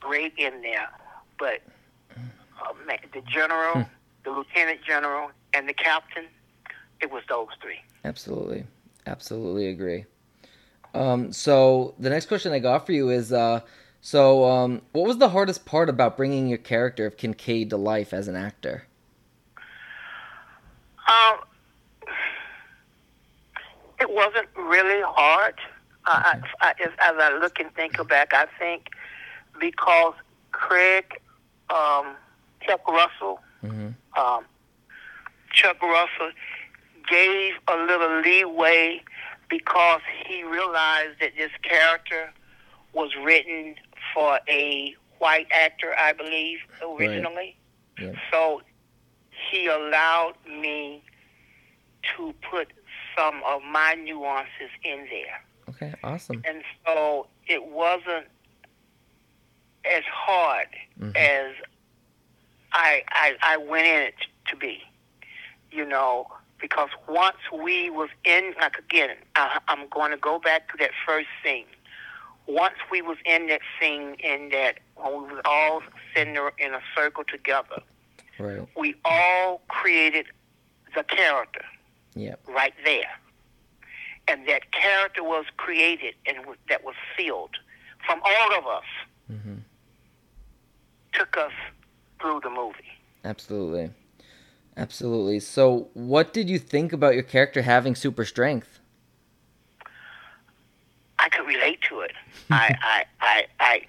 [0.00, 0.88] great in there,
[1.38, 1.60] but
[2.16, 3.86] uh, man, the general,
[4.24, 6.24] the lieutenant general, and the captain,
[7.00, 7.80] it was those three.
[8.04, 8.64] Absolutely.
[9.06, 10.04] Absolutely agree.
[10.94, 13.60] Um, so the next question I got for you is, uh,
[14.00, 18.12] so um, what was the hardest part about bringing your character of Kincaid to life
[18.12, 18.86] as an actor?
[21.08, 21.40] Um,
[24.00, 25.54] it wasn't really hard.
[26.06, 28.88] Uh, I, I, as, as I look and think back, I think
[29.60, 30.14] because
[30.52, 31.04] Craig,
[31.70, 32.14] um,
[32.66, 33.90] Chuck Russell, Mm-hmm.
[34.20, 34.44] um,
[35.52, 36.32] Chuck Russell
[37.08, 39.00] gave a little leeway
[39.48, 42.32] because he realized that this character
[42.92, 43.76] was written
[44.12, 47.56] for a white actor, I believe, originally.
[48.00, 48.14] Yeah.
[48.32, 48.62] So
[49.50, 51.04] he allowed me
[52.16, 52.72] to put
[53.16, 55.44] some of my nuances in there.
[55.82, 55.94] Okay.
[56.04, 56.42] Awesome.
[56.46, 58.26] And so it wasn't
[59.84, 60.68] as hard
[61.00, 61.16] Mhm.
[61.16, 61.54] as
[62.72, 64.14] I, I I went in it
[64.48, 64.82] to be,
[65.70, 66.26] you know,
[66.60, 70.92] because once we was in, like again, I, I'm going to go back to that
[71.04, 71.66] first scene.
[72.46, 75.82] Once we was in that scene, in that when we was all
[76.14, 77.80] sitting in a circle together,
[78.38, 78.66] Right.
[78.76, 80.26] we all created
[80.94, 81.64] the character
[82.14, 82.40] Yep.
[82.48, 83.10] right there.
[84.32, 87.50] And that character was created and was, that was sealed
[88.06, 88.84] from all of us,
[89.30, 89.54] Mm-hmm.
[91.12, 91.52] took us
[92.20, 92.92] through the movie.
[93.24, 93.90] Absolutely.
[94.76, 95.38] Absolutely.
[95.40, 98.78] So, what did you think about your character having super strength?
[101.18, 102.12] I could relate to it.
[102.50, 103.82] I, I, I, I,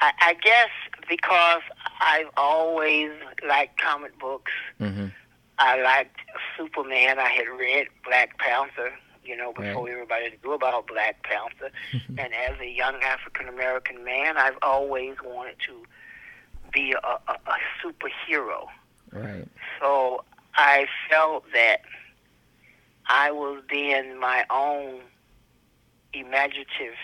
[0.00, 0.70] I, I guess
[1.08, 1.62] because
[2.00, 3.10] I've always
[3.46, 4.52] liked comic books.
[4.80, 5.06] Mm-hmm.
[5.58, 6.16] I liked
[6.58, 7.18] Superman.
[7.18, 8.92] I had read Black Panther,
[9.30, 9.92] you know, before Right.
[9.92, 11.70] everybody knew about Black Panther.
[12.18, 15.74] and as a young African American man, I've always wanted to
[16.72, 18.66] be a, a, a superhero.
[19.12, 19.46] Right.
[19.80, 21.78] So I felt that
[23.08, 25.00] I was being my own
[26.12, 26.96] imaginative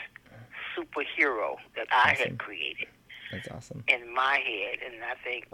[0.77, 2.25] superhero that I Awesome.
[2.31, 2.89] had created
[3.33, 3.85] That's awesome.
[3.89, 5.47] in my head, and I think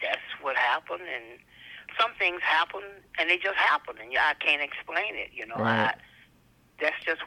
[0.00, 1.02] that's what happened.
[1.02, 1.40] And
[2.02, 2.82] some things happen,
[3.18, 5.30] and they just happen, and I can't explain it.
[5.32, 5.88] You know, Right.
[5.88, 5.94] I,
[6.80, 7.20] that's just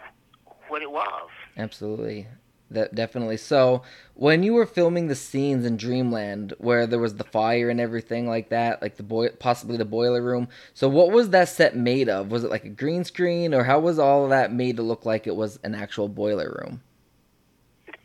[0.68, 1.30] what it was.
[1.58, 2.28] Absolutely.
[2.72, 3.38] That definitely.
[3.38, 3.84] So,
[4.16, 8.28] when you were filming the scenes in Dreamland where there was the fire and everything
[8.28, 10.48] like that, like the boy possibly the boiler room.
[10.74, 12.32] So, what was that set made of?
[12.32, 15.06] Was it like a green screen or how was all of that made to look
[15.06, 16.82] like it was an actual boiler room?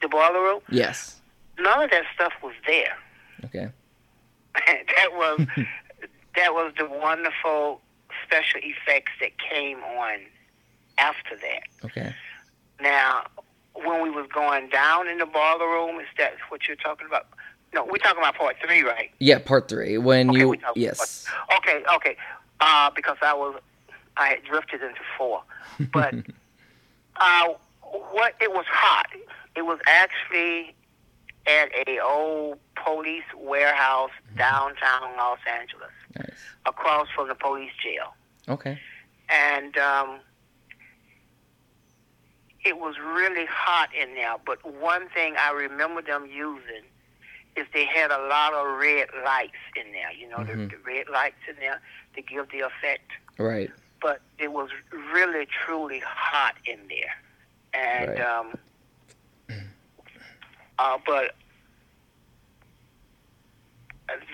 [0.02, 1.22] The boiler room, Yes.
[1.58, 2.96] none of that stuff was there.
[3.46, 3.68] Okay.
[4.66, 5.40] that was
[6.36, 7.80] that was the wonderful
[8.24, 10.18] special effects that came on
[10.98, 11.62] after that.
[11.84, 12.14] Okay.
[12.80, 13.26] Now,
[13.74, 17.26] when we was going down in the boiler room, is that what you're talking about?
[17.72, 19.10] No, we're talking about part three, right?
[19.20, 19.98] Yeah, part 3.
[19.98, 21.24] When Okay, you yes.
[21.58, 22.16] Okay, okay.
[22.60, 23.60] Uh, because I was,
[24.16, 25.42] I had drifted into four,
[25.92, 26.12] but
[27.16, 27.48] uh,
[27.82, 29.06] what it was hot.
[29.56, 30.74] It was actually
[31.46, 36.30] at a old police warehouse downtown Los Angeles, Nice.
[36.66, 38.14] across from the police jail,
[38.48, 38.78] Okay.
[39.28, 40.20] and um,
[42.64, 44.34] it was really hot in there.
[44.44, 46.82] But one thing I remember them using
[47.56, 50.12] is they had a lot of red lights in there.
[50.12, 50.70] You know, Mhm.
[50.70, 51.80] the, the red lights in there
[52.14, 53.10] to give the effect.
[53.38, 53.70] Right.
[54.00, 54.70] But it was
[55.12, 57.16] really truly hot in there,
[57.74, 58.20] and Right.
[58.20, 58.58] um,
[60.78, 61.34] uh, but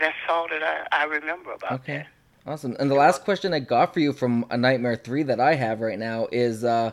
[0.01, 1.99] that's all that I, I remember about Okay.
[1.99, 2.07] that.
[2.51, 2.77] Awesome.
[2.79, 5.81] And the last question I got for you from A Nightmare 3 that I have
[5.81, 6.93] right now is uh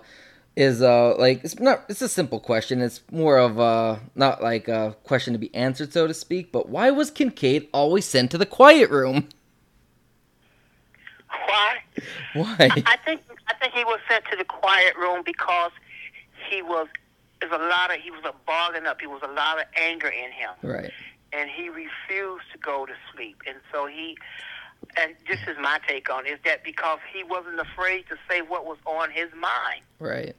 [0.55, 2.81] is uh like it's not it's a simple question.
[2.81, 6.69] It's more of uh not like a question to be answered so to speak, but
[6.69, 9.29] why was Kincaid always sent to the quiet room?
[11.47, 11.75] Why?
[12.33, 12.55] Why?
[12.59, 15.71] I think I think he was sent to the quiet room because
[16.49, 16.87] he was
[17.39, 18.99] there's a lot of he was a balling up.
[19.01, 20.91] He was a lot of anger in him, Right.
[21.35, 23.41] And he refused to go to sleep.
[23.47, 24.17] And so he,
[24.97, 28.41] and this is my take on it, is that because he wasn't afraid to say
[28.41, 30.35] what was on his mind, Right.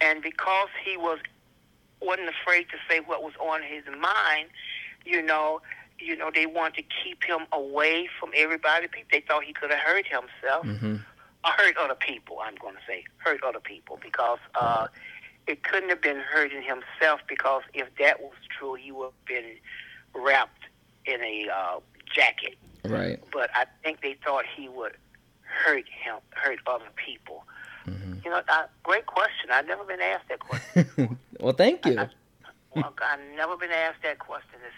[0.00, 1.18] and because he was
[2.02, 4.48] wasn't afraid to say what was on his mind,
[5.06, 5.60] you know,
[5.98, 8.86] you know, they wanted to keep him away from everybody.
[9.10, 10.96] They thought he could have hurt himself Mm-hmm.
[11.44, 12.38] or hurt other people.
[12.42, 14.88] I'm going to say hurt other people because uh,
[15.46, 19.56] it couldn't have been hurting himself because if that was true, he would have been
[20.16, 20.64] wrapped
[21.04, 21.80] in a uh,
[22.14, 22.56] jacket.
[22.84, 23.22] Right.
[23.32, 24.92] But I think they thought he would
[25.42, 27.44] hurt him, hurt other people.
[27.86, 28.14] Mm-hmm.
[28.24, 29.50] You know, uh, great question.
[29.52, 31.18] I've never been asked that question.
[31.40, 31.94] well, thank you.
[31.94, 34.58] well, I've never been asked that question.
[34.66, 34.74] It's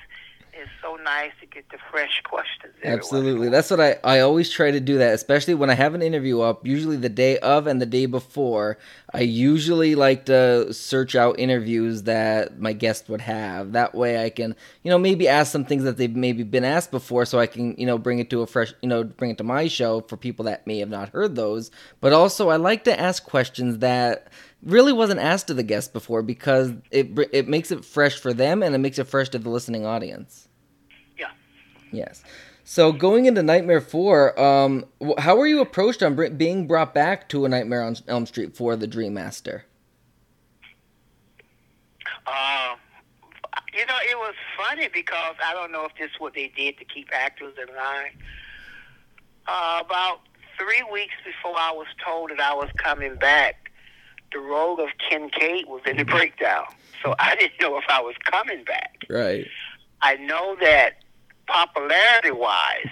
[0.52, 2.74] it's so nice to get the fresh questions.
[2.82, 3.48] Absolutely.
[3.48, 6.40] That's what I, I always try to do that, especially when I have an interview
[6.40, 8.78] up, usually the day of and the day before.
[9.12, 13.72] I usually like to search out interviews that my guest would have.
[13.72, 16.90] That way I can, you know, maybe ask some things that they've maybe been asked
[16.90, 19.38] before so I can, you know, bring it to a fresh, you know, bring it
[19.38, 21.70] to my show for people that may have not heard those.
[22.00, 24.28] But also I like to ask questions that
[24.62, 28.62] really wasn't asked to the guests before because it it makes it fresh for them
[28.62, 30.49] and it makes it fresh to the listening audience.
[31.18, 31.31] Yeah.
[31.92, 32.23] Yes.
[32.64, 34.85] So going into Nightmare Four, um,
[35.16, 38.55] how were you approached on br- being brought back to a Nightmare on Elm Street
[38.55, 39.64] for the Dream Master?
[42.27, 42.75] Uh,
[43.73, 46.77] you know, it was funny because I don't know if this is what they did
[46.79, 48.11] to keep actors in line.
[49.47, 50.21] Uh, about
[50.59, 53.71] three weeks before I was told that I was coming back,
[54.32, 56.64] the role of Kincaid was in the breakdown.
[57.02, 58.98] So I didn't know if I was coming back.
[59.08, 59.46] Right.
[60.02, 61.02] I know that
[61.46, 62.90] popularity wise,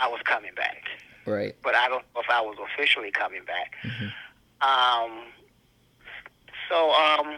[0.00, 0.84] I was coming back,
[1.26, 1.54] Right.
[1.62, 3.74] but I don't know if I was officially coming back.
[4.60, 5.24] Um,
[6.68, 7.36] so um,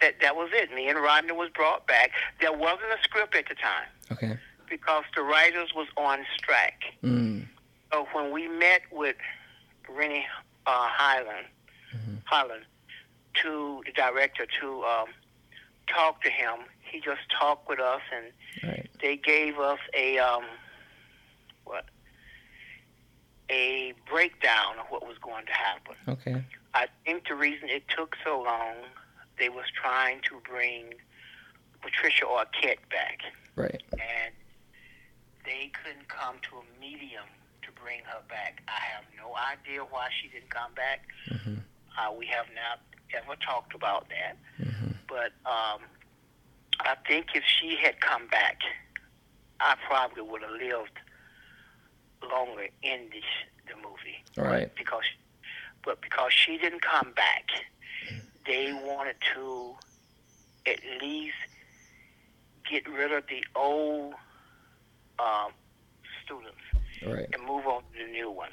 [0.00, 0.72] that that was it.
[0.74, 2.10] Me and Rodney was brought back.
[2.40, 4.38] There wasn't a script at the time Okay.
[4.68, 6.82] because the writers was on strike.
[7.02, 7.46] Mm.
[7.92, 9.16] So when we met with
[9.94, 10.24] Renny
[10.66, 11.46] uh, Highland,
[12.24, 12.64] Highland,
[13.42, 15.06] to the director to um,
[15.86, 18.26] talk to him, he just talked with us, and
[18.62, 18.88] Right.
[19.00, 20.44] they gave us a um,
[21.64, 21.86] what
[23.50, 25.94] a breakdown of what was going to happen.
[26.08, 26.44] Okay.
[26.74, 28.76] I think the reason it took so long,
[29.38, 30.94] they was trying to bring
[31.82, 33.20] Patricia Arquette back,
[33.56, 33.82] Right.
[33.92, 34.32] and
[35.44, 37.24] they couldn't come to a medium
[37.82, 38.62] bring her back.
[38.68, 41.06] I have no idea why she didn't come back.
[41.30, 41.54] Mm-hmm.
[41.98, 42.80] Uh, we have not
[43.14, 44.36] ever talked about that.
[44.60, 44.92] Mm-hmm.
[45.08, 45.82] But um,
[46.80, 48.60] I think if she had come back,
[49.60, 50.98] I probably would have lived
[52.30, 53.28] longer in this,
[53.66, 54.22] the movie.
[54.36, 54.74] Right.
[54.76, 55.04] Because,
[55.84, 57.48] but because she didn't come back,
[58.46, 59.74] they wanted to
[60.66, 61.34] at least
[62.70, 64.14] get rid of the old
[65.18, 65.52] um,
[66.24, 66.71] students
[67.06, 67.26] Right.
[67.32, 68.52] and move on to the new ones.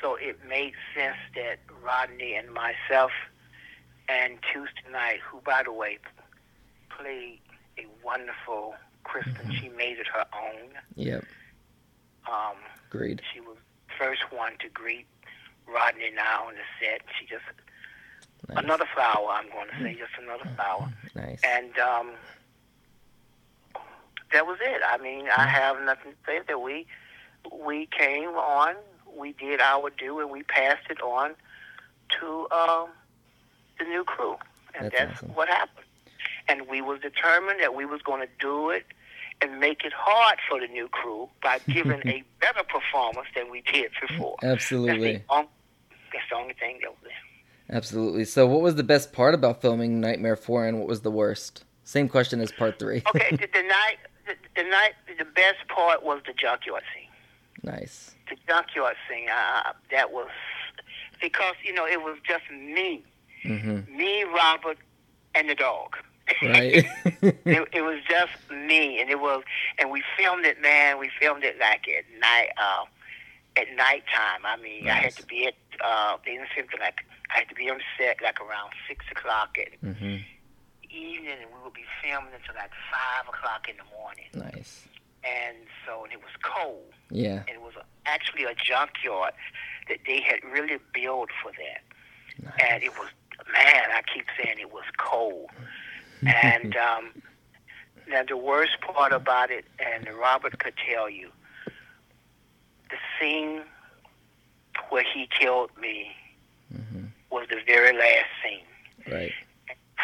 [0.00, 3.10] So it made sense that Rodney and myself
[4.08, 5.98] and Tuesday Knight, who by the way
[6.88, 7.40] played
[7.78, 10.70] a wonderful Kristen, she made it her own.
[10.96, 11.24] Yep.
[12.30, 12.56] Um,
[12.90, 13.22] Agreed.
[13.32, 13.56] she was
[13.98, 15.06] first one to greet
[15.66, 17.02] Rodney now on the set.
[17.18, 17.42] She just
[18.48, 18.64] Nice.
[18.64, 19.28] another flower.
[19.30, 20.90] I'm going to say just another flower.
[21.14, 21.40] Nice.
[21.44, 22.10] And um,
[24.32, 24.80] that was it.
[24.86, 26.40] I mean, I have nothing to say.
[26.46, 26.86] That we
[27.64, 28.74] we came on,
[29.16, 31.34] we did our due, and we passed it on
[32.20, 32.88] to um,
[33.78, 34.36] the new crew,
[34.74, 35.34] and That's that's, awesome.
[35.34, 35.86] what happened.
[36.48, 38.84] And we was determined that we was going to do it
[39.40, 43.62] and make it hard for the new crew by giving a better performance than we
[43.72, 44.36] did before.
[44.42, 45.18] That's Absolutely.
[45.18, 45.46] the, on-
[46.12, 47.76] that's the only thing that was there.
[47.76, 48.24] Absolutely.
[48.24, 51.64] So, what was the best part about filming Nightmare Four, and what was the worst?
[51.84, 53.02] Same question as part three.
[53.14, 57.09] Okay, the, the night, the, the night, the best part was the junkyard scene.
[57.62, 58.14] Nice.
[58.28, 60.28] The junkyard scene, uh, that was
[61.20, 63.04] because you know it was just me,
[63.44, 63.96] Mm-hmm.
[63.96, 64.78] me, Robert,
[65.34, 65.96] and the dog.
[66.42, 66.84] Right.
[67.22, 67.38] it,
[67.72, 69.42] it was just me, and it was,
[69.78, 70.98] and we filmed it, man.
[70.98, 72.84] We filmed it like at night, uh,
[73.56, 74.44] at nighttime.
[74.44, 77.00] I mean, I had to be at, uh, they didn't film it like
[77.34, 80.16] I had to be on set like around six o'clock at mm-hmm.
[80.90, 84.26] evening, and we would be filming until like five o'clock in the morning.
[84.34, 84.86] Nice.
[85.24, 85.56] And
[85.86, 86.92] so, and it was cold.
[87.10, 87.40] Yeah.
[87.46, 87.74] and it was
[88.06, 89.32] actually a junkyard
[89.88, 91.82] that they had really built for that.
[92.44, 92.54] Nice.
[92.70, 93.08] And it was,
[93.52, 95.50] man, I keep saying it was cold.
[96.24, 97.10] and um,
[98.08, 101.30] now the worst part about it, and Robert could tell you,
[102.90, 103.62] the scene
[104.88, 106.12] where he killed me,
[106.72, 107.08] Mhm.
[107.30, 108.64] was the very last scene.
[109.12, 109.32] Right.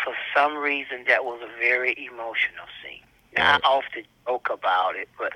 [0.05, 3.03] For some reason, that was a very emotional scene.
[3.39, 3.61] Right.
[3.63, 5.35] I often joke about it, but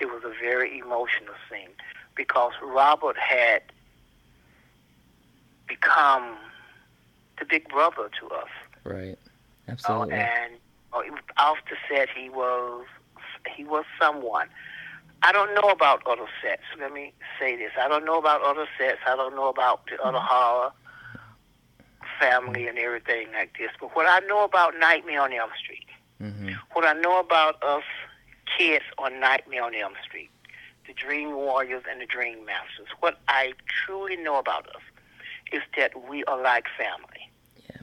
[0.00, 1.70] it was a very emotional scene
[2.14, 3.62] because Robert had
[5.66, 6.36] become
[7.38, 8.48] the big brother to us.
[8.84, 9.18] Right.
[9.68, 10.14] Absolutely.
[10.14, 12.86] and it was off the set, he was
[13.54, 14.48] he was someone.
[15.22, 16.62] I don't know about other sets.
[16.78, 18.98] Let me say this: I don't know about other sets.
[19.06, 20.26] I don't know about the other mm-hmm.
[20.26, 20.70] horror
[22.20, 23.70] family and everything like this.
[23.80, 25.85] But what I know about Nightmare on Elm Street,
[26.18, 27.84] hmm what I know about us
[28.58, 30.30] kids on Nightmare on Elm Street,
[30.86, 34.82] the Dream Warriors and the Dream Masters, what I truly know about us
[35.52, 37.30] is that we are like family.
[37.68, 37.80] Yeah.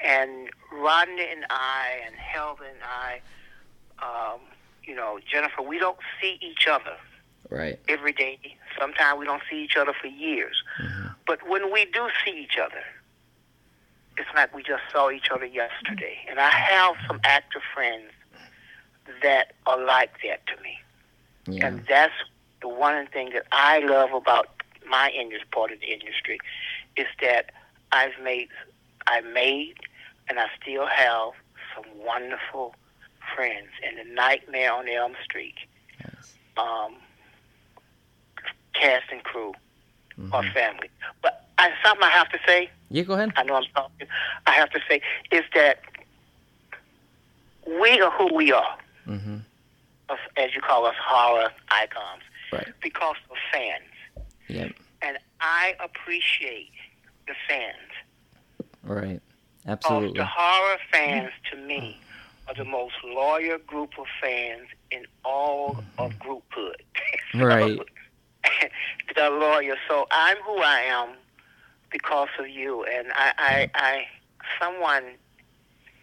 [0.00, 3.20] And Rodney and I and Helvin and I,
[4.02, 4.40] um,
[4.84, 6.96] you know, Jennifer, we don't see each other
[7.50, 7.78] Right.
[7.88, 8.38] every day.
[8.80, 10.62] Sometimes we don't see each other for years.
[10.78, 12.82] hmm But when we do see each other,
[14.16, 16.18] it's like we just saw each other yesterday.
[16.28, 18.10] And I have some actor friends
[19.22, 20.78] that are like that to me.
[21.46, 21.66] Yeah.
[21.66, 22.12] And that's
[22.60, 24.48] the one thing that I love about
[24.88, 26.38] my industry, part of the industry,
[26.96, 27.52] is that
[27.92, 28.48] I've made,
[29.06, 29.74] I made,
[30.28, 31.30] and I still have
[31.74, 32.74] some wonderful
[33.34, 33.68] friends.
[33.84, 35.56] And the Nightmare on Elm Street,
[36.00, 36.34] Yes.
[36.56, 36.96] um,
[38.74, 39.54] cast and crew,
[40.18, 40.32] Mhm.
[40.32, 40.90] or family.
[41.22, 42.70] But I, something I have to say.
[42.90, 43.02] Yeah.
[43.04, 43.32] Go ahead.
[43.36, 44.06] I know I'm talking.
[44.46, 45.00] I have to say
[45.30, 45.80] is that
[47.66, 49.38] we are who we are, hmm
[50.36, 52.22] as you call us, horror icons,
[52.52, 52.68] Right.
[52.82, 54.26] because of fans.
[54.48, 54.72] Yep.
[55.00, 56.70] And I appreciate
[57.26, 58.68] the fans.
[58.84, 59.20] Right.
[59.66, 60.18] Absolutely.
[60.18, 61.98] the horror fans, to me,
[62.46, 66.82] are the most loyal group of fans in all of grouphood.
[67.34, 67.78] Right.
[69.16, 69.76] They're loyal.
[69.88, 71.08] So I'm who I am
[71.92, 72.84] because of you.
[72.84, 74.04] And I, I, I,
[74.60, 75.04] someone,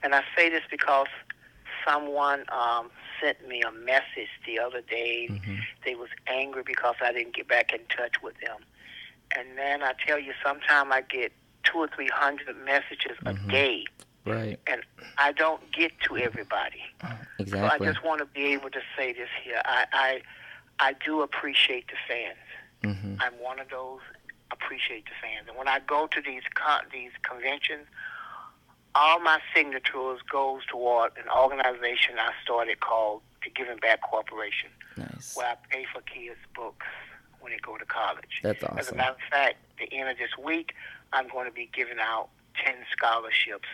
[0.03, 1.07] and I say this because
[1.87, 2.89] someone um,
[3.21, 5.27] sent me a message the other day.
[5.45, 8.57] hmm They was angry because I didn't get back in touch with them.
[9.37, 11.31] And then I tell you, sometimes I get
[11.63, 13.47] two or three hundred messages Mhm.
[13.47, 13.83] a day,
[14.25, 14.59] Right.
[14.67, 14.83] and
[15.17, 16.81] I don't get to everybody.
[17.37, 17.69] Exactly.
[17.69, 19.61] So I just want to be able to say this here.
[19.65, 20.21] I, I,
[20.79, 22.37] I do appreciate the fans.
[22.83, 23.99] hmm I'm one of those
[24.51, 25.47] appreciate the fans.
[25.47, 27.85] And when I go to these con- these conventions,
[28.95, 35.35] all my signatures goes toward an organization I started called the Giving Back Corporation, Nice.
[35.35, 36.85] where I pay for kids' books
[37.39, 38.41] when they go to college.
[38.43, 38.77] That's awesome.
[38.79, 40.73] As a matter of fact, the end of this week,
[41.13, 42.29] I'm going to be giving out
[42.65, 43.69] 10 scholarships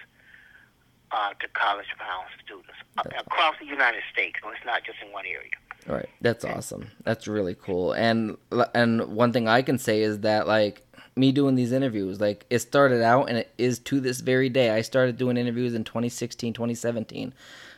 [1.12, 4.38] uh, to college-bound students uh, That's across the United States.
[4.44, 5.52] So it's not just in one area.
[5.88, 6.10] Right.
[6.22, 6.88] That's awesome.
[7.04, 7.94] That's really cool.
[7.94, 8.38] And
[8.74, 10.82] and one thing I can say is that like
[11.16, 14.72] me doing these interviews, like it started out and it is to this very day.
[14.72, 17.34] I started doing interviews in 2016, 2017.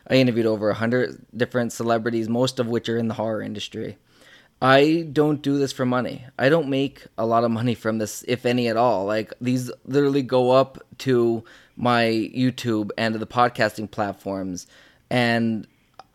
[0.10, 3.98] I interviewed over 100 different celebrities, most of which are in the horror industry.
[4.62, 6.26] I don't do this for money.
[6.40, 9.06] I don't make a lot of money from this, if any at all.
[9.06, 11.44] Like these literally go up to
[11.76, 14.66] my YouTube and to the podcasting platforms,
[15.12, 15.68] and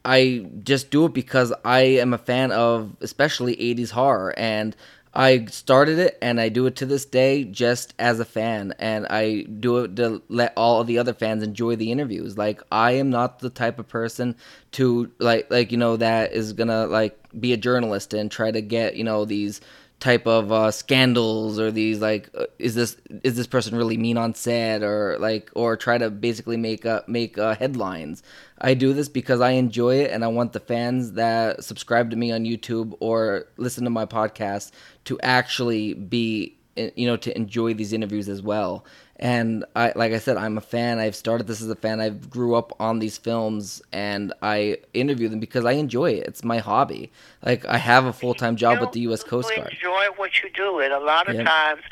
[0.05, 4.74] I just do it because I am a fan of especially 80s horror and
[5.14, 9.07] I started it and I do it to this day just as a fan and
[9.11, 12.38] I do it to let all of the other fans enjoy the interviews.
[12.38, 14.36] Like I am not the type of person
[14.72, 18.50] to like like you know that is going to like be a journalist and try
[18.50, 19.61] to get, you know, these
[20.03, 24.18] type of uh, scandals or these like uh, is this is this person really mean
[24.18, 28.20] on set or like or try to basically make uh, make uh, headlines.
[28.61, 32.16] I do this because I enjoy it and I want the fans that subscribe to
[32.16, 34.72] me on YouTube or listen to my podcast
[35.05, 38.84] to actually be you know to enjoy these interviews as well.
[39.22, 40.98] And I like I said I'm a fan.
[40.98, 42.00] I've started this as a fan.
[42.00, 46.26] I've grew up on these films and I interview them because I enjoy it.
[46.26, 47.12] It's my hobby.
[47.44, 49.72] Like I have a full-time job with the US Coast you Guard.
[49.72, 51.82] enjoy what you do, and a lot of times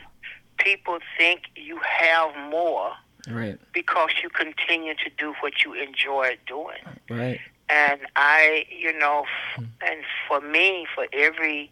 [0.58, 2.92] people think you have more
[3.30, 3.58] Right.
[3.72, 6.82] because you continue to do what you enjoy doing.
[7.08, 7.38] Right.
[7.68, 9.24] And I, you know,
[9.56, 11.70] f- and for me, for every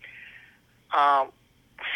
[0.96, 1.28] um,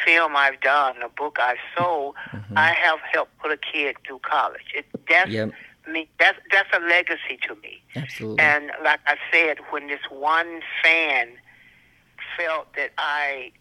[0.05, 2.57] film I've done, a book I've sold, Mhm.
[2.57, 4.73] I have helped put a kid through college.
[4.75, 5.53] It, that's Yep.
[5.87, 6.09] me.
[6.19, 7.83] That's that's a legacy to me.
[7.97, 8.45] Absolutely.
[8.45, 11.39] And like I said, when this one fan
[12.37, 13.53] felt that I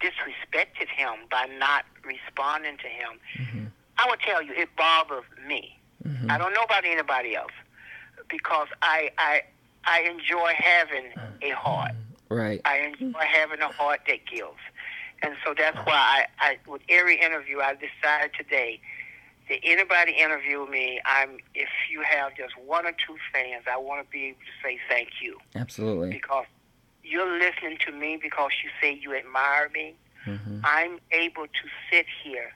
[0.00, 3.70] disrespected him by not responding to him, Mhm.
[3.98, 5.78] I will tell you it bothers me.
[6.04, 6.30] Mhm.
[6.30, 7.52] I don't know about anybody else
[8.28, 9.42] because I I
[9.84, 11.12] I enjoy having
[11.42, 11.92] a heart.
[12.28, 12.60] Right.
[12.64, 14.58] I enjoy having a heart that gives.
[15.22, 18.80] And so that's why I, I with every interview I decided today
[19.48, 24.04] that anybody interview me, I'm if you have just one or two fans, I want
[24.04, 26.10] to be able to say thank you Absolutely.
[26.10, 26.44] because
[27.02, 29.94] you're listening to me because you say you admire me.
[30.24, 32.52] hmm I'm able to sit here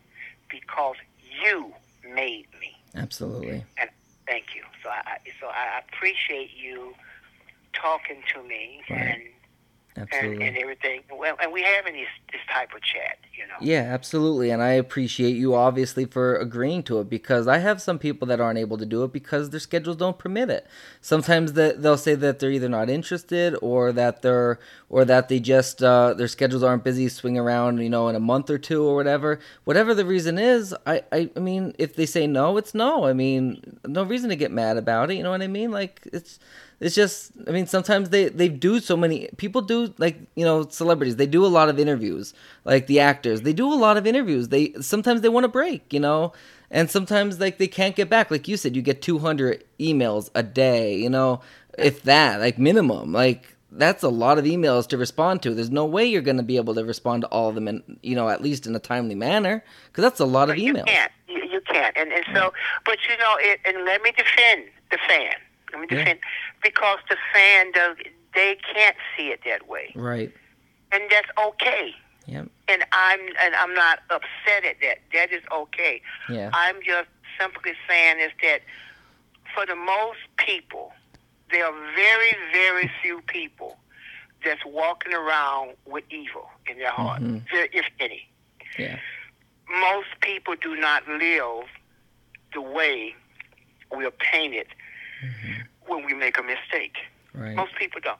[0.50, 0.96] because
[1.44, 1.72] you
[2.04, 2.76] made me.
[2.94, 3.64] Absolutely.
[3.78, 3.88] And
[4.26, 4.62] thank you.
[4.82, 6.94] So I so I appreciate you
[7.72, 9.00] talking to me Right.
[9.00, 9.22] and
[9.96, 10.46] Absolutely.
[10.46, 11.02] and everything.
[11.10, 13.54] Well, and we having this this type of chat, you know.
[13.60, 14.50] Yeah, absolutely.
[14.50, 18.40] And I appreciate you obviously for agreeing to it because I have some people that
[18.40, 20.66] aren't able to do it because their schedules don't permit it.
[21.02, 25.38] Sometimes that they'll say that they're either not interested or that they're or that they
[25.38, 28.84] just uh, their schedules aren't busy swing around, you know, in a month or two
[28.84, 29.40] or whatever.
[29.64, 33.04] Whatever the reason is, I, I I mean, if they say no, it's no.
[33.04, 35.70] I mean, no reason to get mad about it, you know what I mean?
[35.70, 36.38] Like it's
[36.82, 40.68] it's just i mean sometimes they they do so many people do like you know
[40.68, 44.06] celebrities they do a lot of interviews like the actors they do a lot of
[44.06, 46.32] interviews they sometimes they want to break you know
[46.70, 50.42] and sometimes like they can't get back like you said you get 200 emails a
[50.42, 51.40] day you know
[51.78, 55.86] if that like minimum like that's a lot of emails to respond to there's no
[55.86, 58.28] way you're going to be able to respond to all of them in you know
[58.28, 61.12] at least in a timely manner because that's a lot of But you emails can't.
[61.28, 61.96] You, you can't.
[61.96, 62.52] And and so,
[62.84, 65.32] but you know, it, and let me defend the fan.
[65.72, 66.14] Let me Yeah.
[66.62, 67.96] Because the fan does.
[68.34, 70.32] They can't see it that way, right
[70.90, 71.94] and that's okay.
[72.26, 72.48] Yep.
[72.68, 74.98] And I'm and I'm not upset at that.
[75.12, 76.00] That is okay.
[76.30, 77.08] yeah I'm just
[77.38, 78.60] simply saying is that
[79.54, 80.92] for the most people,
[81.50, 83.76] there are very, very few people
[84.44, 87.42] that's walking around with evil in their heart, Mhm.
[87.52, 88.28] if any.
[88.78, 88.98] yeah
[89.68, 91.66] Most people do not live
[92.54, 93.14] the way
[93.94, 94.66] we are painted
[95.86, 96.96] when we make a mistake.
[97.34, 98.18] right Most people don't,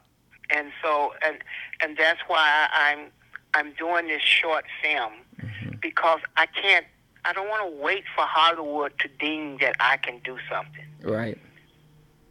[0.49, 1.37] and so and
[1.81, 3.09] and that's why I'm
[3.53, 5.79] I'm doing this short film Mhm.
[5.81, 6.85] because I can't.
[7.25, 10.85] I don't want to wait for Hollywood to deem that I can do something.
[11.03, 11.37] right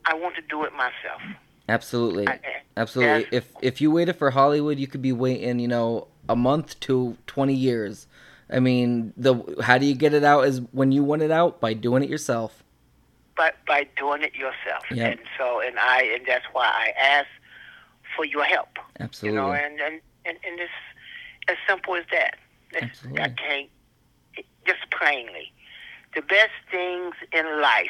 [0.05, 1.23] I want to do it myself.
[1.69, 2.41] absolutely I,
[2.77, 3.29] Absolutely.
[3.37, 7.19] If if you waited for Hollywood, you could be waiting, you know, a month to
[7.27, 8.07] 20 years.
[8.51, 11.61] I mean, the how do you get it out is when you want it out
[11.61, 12.62] by doing it yourself.
[13.37, 15.09] But by doing it yourself, Yeah.
[15.09, 17.27] and so and I and that's why I ask
[18.17, 18.79] for your help.
[19.01, 19.37] Absolutely.
[19.41, 20.71] You know, and and and, and it's
[21.49, 22.37] as simple as that.
[22.73, 23.23] It's, Absolutely.
[23.23, 23.71] I can't
[24.67, 25.53] just plainly.
[26.15, 27.89] The best things in life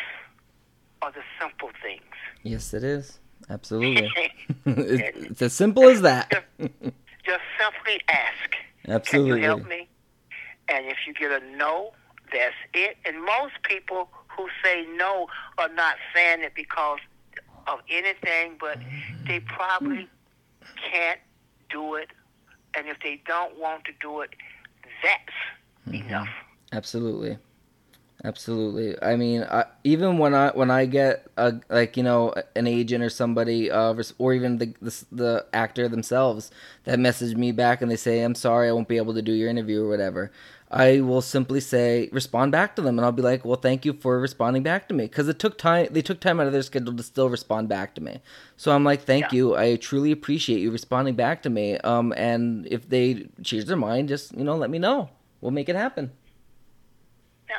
[1.03, 2.03] are the simple things.
[2.43, 3.19] yes, it is.
[3.51, 4.09] Absolutely.
[4.67, 6.31] it's, it's as simple as that.
[6.61, 8.55] just simply ask.
[8.89, 9.31] Absolutely.
[9.33, 9.89] Can you help me?
[10.69, 11.93] And if you get a no,
[12.33, 12.97] that's it.
[13.05, 15.27] And most people who say no
[15.59, 16.99] are not saying it because
[17.67, 18.79] of anything, but
[19.29, 20.09] they probably
[20.91, 21.21] can't
[21.71, 22.09] do it.
[22.77, 24.31] And if they don't want to do it,
[25.03, 25.19] that's
[25.89, 26.07] Mm-hmm.
[26.09, 26.29] enough.
[26.73, 27.39] Absolutely.
[28.25, 28.95] Absolutely.
[29.03, 33.03] I mean, I, even when I when I get a like you know an agent
[33.03, 36.53] or somebody uh or even the, the the actor themselves
[36.85, 39.33] that message me back and they say I'm sorry I won't be able to do
[39.33, 40.31] your interview or whatever,
[40.73, 43.93] I will simply say respond back to them and I'll be like, well, thank you
[43.93, 45.89] for responding back to me because it took time.
[45.91, 48.21] They took time out of their schedule to still respond back to me.
[48.57, 49.37] So I'm like, thank Yeah.
[49.37, 49.57] you.
[49.57, 51.77] I truly appreciate you responding back to me.
[51.79, 55.11] Um, and if they change their mind, just you know let me know.
[55.43, 56.11] We'll make it happen.
[57.51, 57.59] Yeah.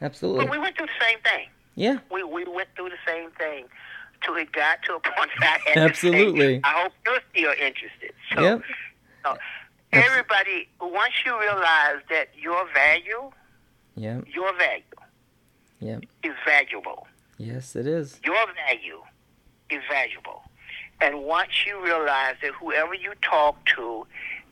[0.00, 0.44] Absolutely.
[0.44, 1.48] But we went through the same thing.
[1.74, 1.98] Yeah.
[2.12, 3.64] We we went through the same thing
[4.24, 6.60] till it got to a point that I had to say, Absolutely.
[6.62, 8.12] I hope you're still interested.
[8.34, 8.62] So Yep.
[9.24, 9.36] so
[9.96, 13.30] everybody, once you realize that your value,
[13.96, 14.20] Yeah.
[14.26, 14.82] your value
[15.80, 15.98] Yeah.
[16.22, 17.06] is valuable.
[17.38, 18.20] Yes, it is.
[18.24, 19.02] Your value
[19.70, 20.42] is valuable.
[21.00, 24.06] And once you realize that whoever you talk to,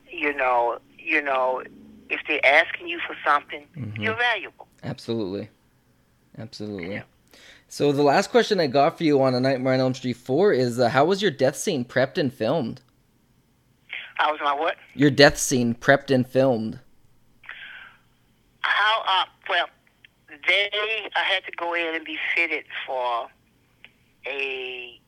[0.09, 1.63] you know, you know,
[2.09, 3.97] if they're asking you for something, Mhm.
[3.97, 4.67] you're valuable.
[4.83, 5.49] Absolutely.
[6.37, 6.93] Absolutely.
[6.95, 7.03] Yeah.
[7.69, 10.53] So the last question I got for you on A Nightmare on Elm Street 4
[10.53, 12.81] is uh, how was your death scene prepped and filmed?
[14.19, 14.75] I was my what?
[14.93, 16.79] Your death scene prepped and filmed.
[18.61, 19.67] How uh well
[20.47, 20.69] they
[21.15, 23.27] I had to go in and be fitted for
[24.25, 24.99] a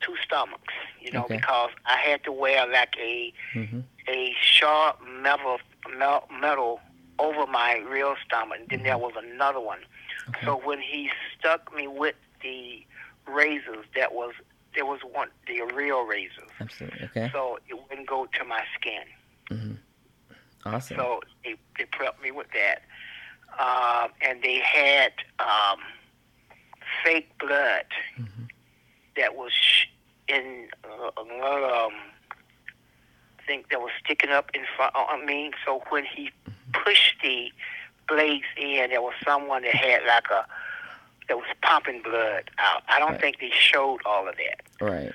[0.00, 1.36] two stomachs, you know, Okay.
[1.36, 3.80] because I had to wear like a Mm-hmm.
[4.08, 5.58] a sharp metal
[6.40, 6.80] metal
[7.18, 9.80] over my real stomach, and then there was another one.
[10.30, 10.46] Okay.
[10.46, 12.84] So when he stuck me with the
[13.26, 14.32] razors, that was
[14.74, 17.04] there was one the real razors, Absolutely.
[17.04, 17.30] Okay.
[17.32, 19.02] so it wouldn't go to my skin.
[19.50, 19.74] Mm-hmm.
[20.68, 20.96] Awesome.
[20.96, 22.82] So they, they prepped me with that.
[23.58, 25.80] Um, and they had um,
[27.04, 27.86] fake blood
[28.18, 28.48] Mhm.
[29.16, 29.52] that was
[30.28, 31.92] in uh, um,
[33.50, 35.50] something that was sticking up in front of me.
[35.64, 36.30] So when he
[36.72, 37.52] pushed the
[38.08, 40.46] blades in, there was someone that had like a
[41.30, 42.82] that was pumping blood out.
[42.88, 43.20] I don't Right.
[43.20, 45.12] think they showed all of that Right.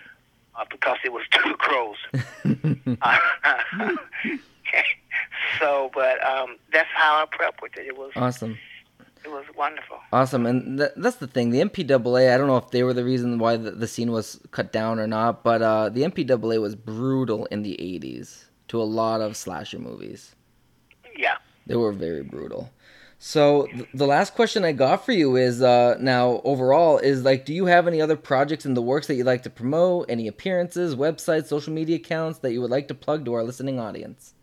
[0.57, 1.97] uh, because it was too gross.
[5.59, 7.85] so, but um, that's how I prep with it.
[7.87, 8.57] It was awesome.
[9.23, 9.97] it was wonderful.
[10.13, 11.49] Awesome, and th- that's the thing.
[11.51, 12.33] The MPAA.
[12.33, 14.99] I don't know if they were the reason why the, the scene was cut down
[14.99, 19.35] or not, but uh, the MPAA was brutal in the '80s to a lot of
[19.37, 20.33] slasher movies.
[21.17, 21.37] Yeah.
[21.67, 22.71] They were very brutal.
[23.17, 27.45] So th- the last question I got for you is uh, now overall is like,
[27.45, 30.09] do you have any other projects in the works that you'd like to promote?
[30.09, 33.79] Any appearances, websites, social media accounts that you would like to plug to our listening
[33.79, 34.33] audience?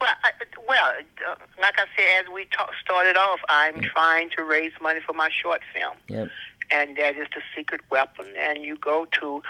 [0.00, 0.30] Well, I,
[0.66, 0.92] well,
[1.28, 5.12] uh, like I said, as we ta- started off, I'm trying to raise money for
[5.12, 6.28] my short film, Yep.
[6.70, 8.26] and that is the secret weapon.
[8.38, 9.42] And you go to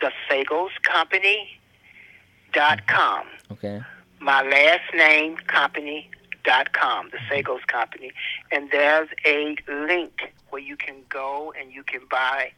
[0.00, 0.10] the
[2.52, 3.26] dot com.
[3.52, 3.82] Okay.
[4.20, 6.10] My last name company
[6.44, 8.12] dot com, the Sagoes Company,
[8.50, 12.52] and there's a link where you can go and you can buy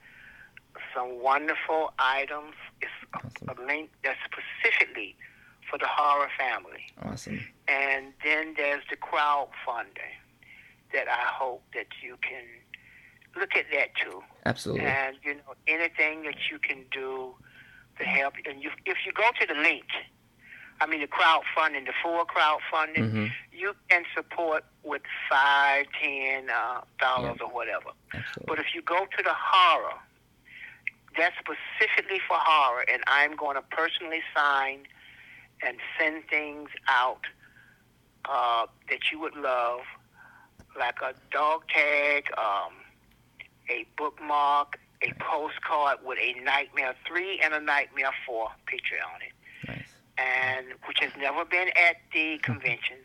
[0.95, 2.55] some wonderful items.
[2.81, 2.93] It's
[3.49, 5.17] a, a link that's specifically
[5.71, 6.85] for the horror family.
[7.03, 7.41] Awesome.
[7.69, 10.17] And then there's the crowdfunding
[10.93, 12.45] that I hope that you can
[13.39, 14.23] look at that too.
[14.45, 14.85] Absolutely.
[14.85, 17.35] And you know anything that you can do
[17.99, 18.35] to help.
[18.45, 19.85] And you, if you go to the link,
[20.83, 26.81] I mean the crowdfunding, the full crowdfunding, hmm you can support with five, ten uh,
[26.99, 27.91] dollars or whatever.
[28.13, 28.45] Absolutely.
[28.47, 29.99] But if you go to the horror,
[31.17, 34.81] that's specifically for horror, and I'm going to personally sign
[35.65, 37.21] and send things out
[38.25, 39.81] uh, that you would love,
[40.77, 42.73] like a dog tag, um,
[43.69, 49.33] a bookmark, a postcard with a Nightmare 3 and a Nightmare 4 picture on it.
[50.19, 53.05] And which has never been at the conventions,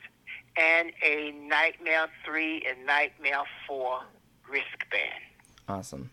[0.57, 3.99] and a Nightmare 3 and Nightmare 4
[4.49, 5.23] wristband
[5.67, 6.09] Awesome.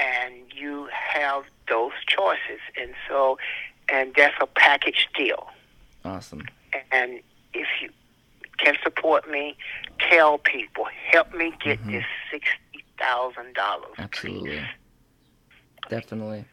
[0.00, 2.60] and you have those choices.
[2.80, 3.38] And so,
[3.88, 5.48] and that's a package deal.
[6.04, 6.46] Awesome.
[6.90, 7.20] And
[7.52, 7.90] if you
[8.58, 9.56] can support me,
[9.98, 11.92] tell people, help me get Mhm.
[11.92, 13.94] this sixty thousand dollars.
[13.98, 14.62] Absolutely.
[15.88, 16.44] Definitely.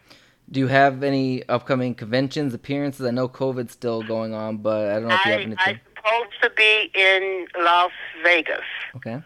[0.51, 3.05] Do you have any upcoming conventions, appearances?
[3.05, 5.57] I know COVID's still going on, but I don't know if you have anything.
[5.59, 7.91] I'm supposed to be in Las
[8.23, 8.61] Vegas
[8.95, 9.21] Okay.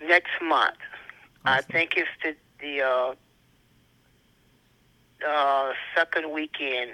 [0.00, 0.76] next month.
[1.44, 3.14] I think it's the the uh,
[5.28, 6.92] uh, second weekend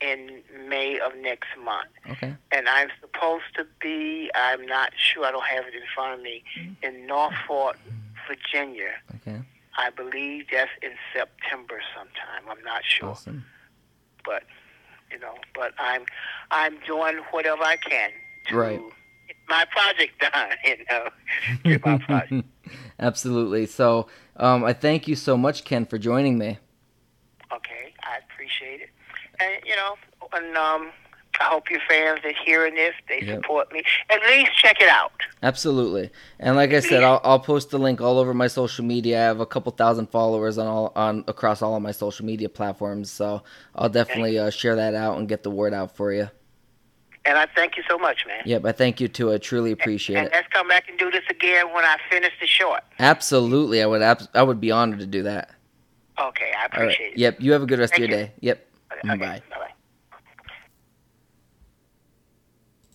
[0.00, 1.90] in May of next month.
[2.08, 2.34] Okay.
[2.52, 6.22] and I'm supposed to be, I'm not sure, I don't have it in front of
[6.22, 6.42] me,
[6.82, 7.76] in Norfolk,
[8.26, 8.92] Virginia.
[9.16, 9.40] Okay.
[9.78, 12.48] I believe that's in September sometime.
[12.50, 13.44] I'm not sure, Awesome.
[14.24, 14.42] but
[15.10, 16.04] you know, but I'm
[16.50, 18.10] I'm doing whatever I can
[18.48, 18.80] to Right.
[19.28, 20.50] get my project done.
[20.64, 21.08] You know,
[21.64, 22.46] get my project.
[22.98, 23.66] Absolutely.
[23.66, 26.58] So, um, I thank you so much, Ken, for joining me.
[27.52, 28.90] Okay, I appreciate it,
[29.40, 29.94] and you know,
[30.32, 30.90] and um,
[31.38, 33.42] I hope your fans are hearing this, they Yep.
[33.42, 33.82] support me.
[34.10, 35.12] At least check it out.
[35.42, 36.10] Absolutely.
[36.38, 39.18] And like I said, I'll, I'll post the link all over my social media.
[39.20, 42.48] I have a couple thousand followers on all on across all of my social media
[42.48, 43.42] platforms, so
[43.74, 46.28] I'll definitely uh, share that out and get the word out for you.
[47.24, 48.42] And I thank you so much, man.
[48.44, 49.32] Yep, I thank you too.
[49.32, 50.32] I truly appreciate and it.
[50.32, 52.82] let's come back and do this again when I finish the short.
[52.98, 54.02] Absolutely, I would.
[54.34, 55.50] I would be honored to do that.
[56.18, 56.92] Okay, I All right.
[56.92, 57.18] appreciate it.
[57.18, 57.40] Yep.
[57.40, 58.26] You have a good rest Thank of your you.
[58.26, 58.32] day.
[58.40, 58.66] Yep.
[59.04, 59.42] Okay, Bye.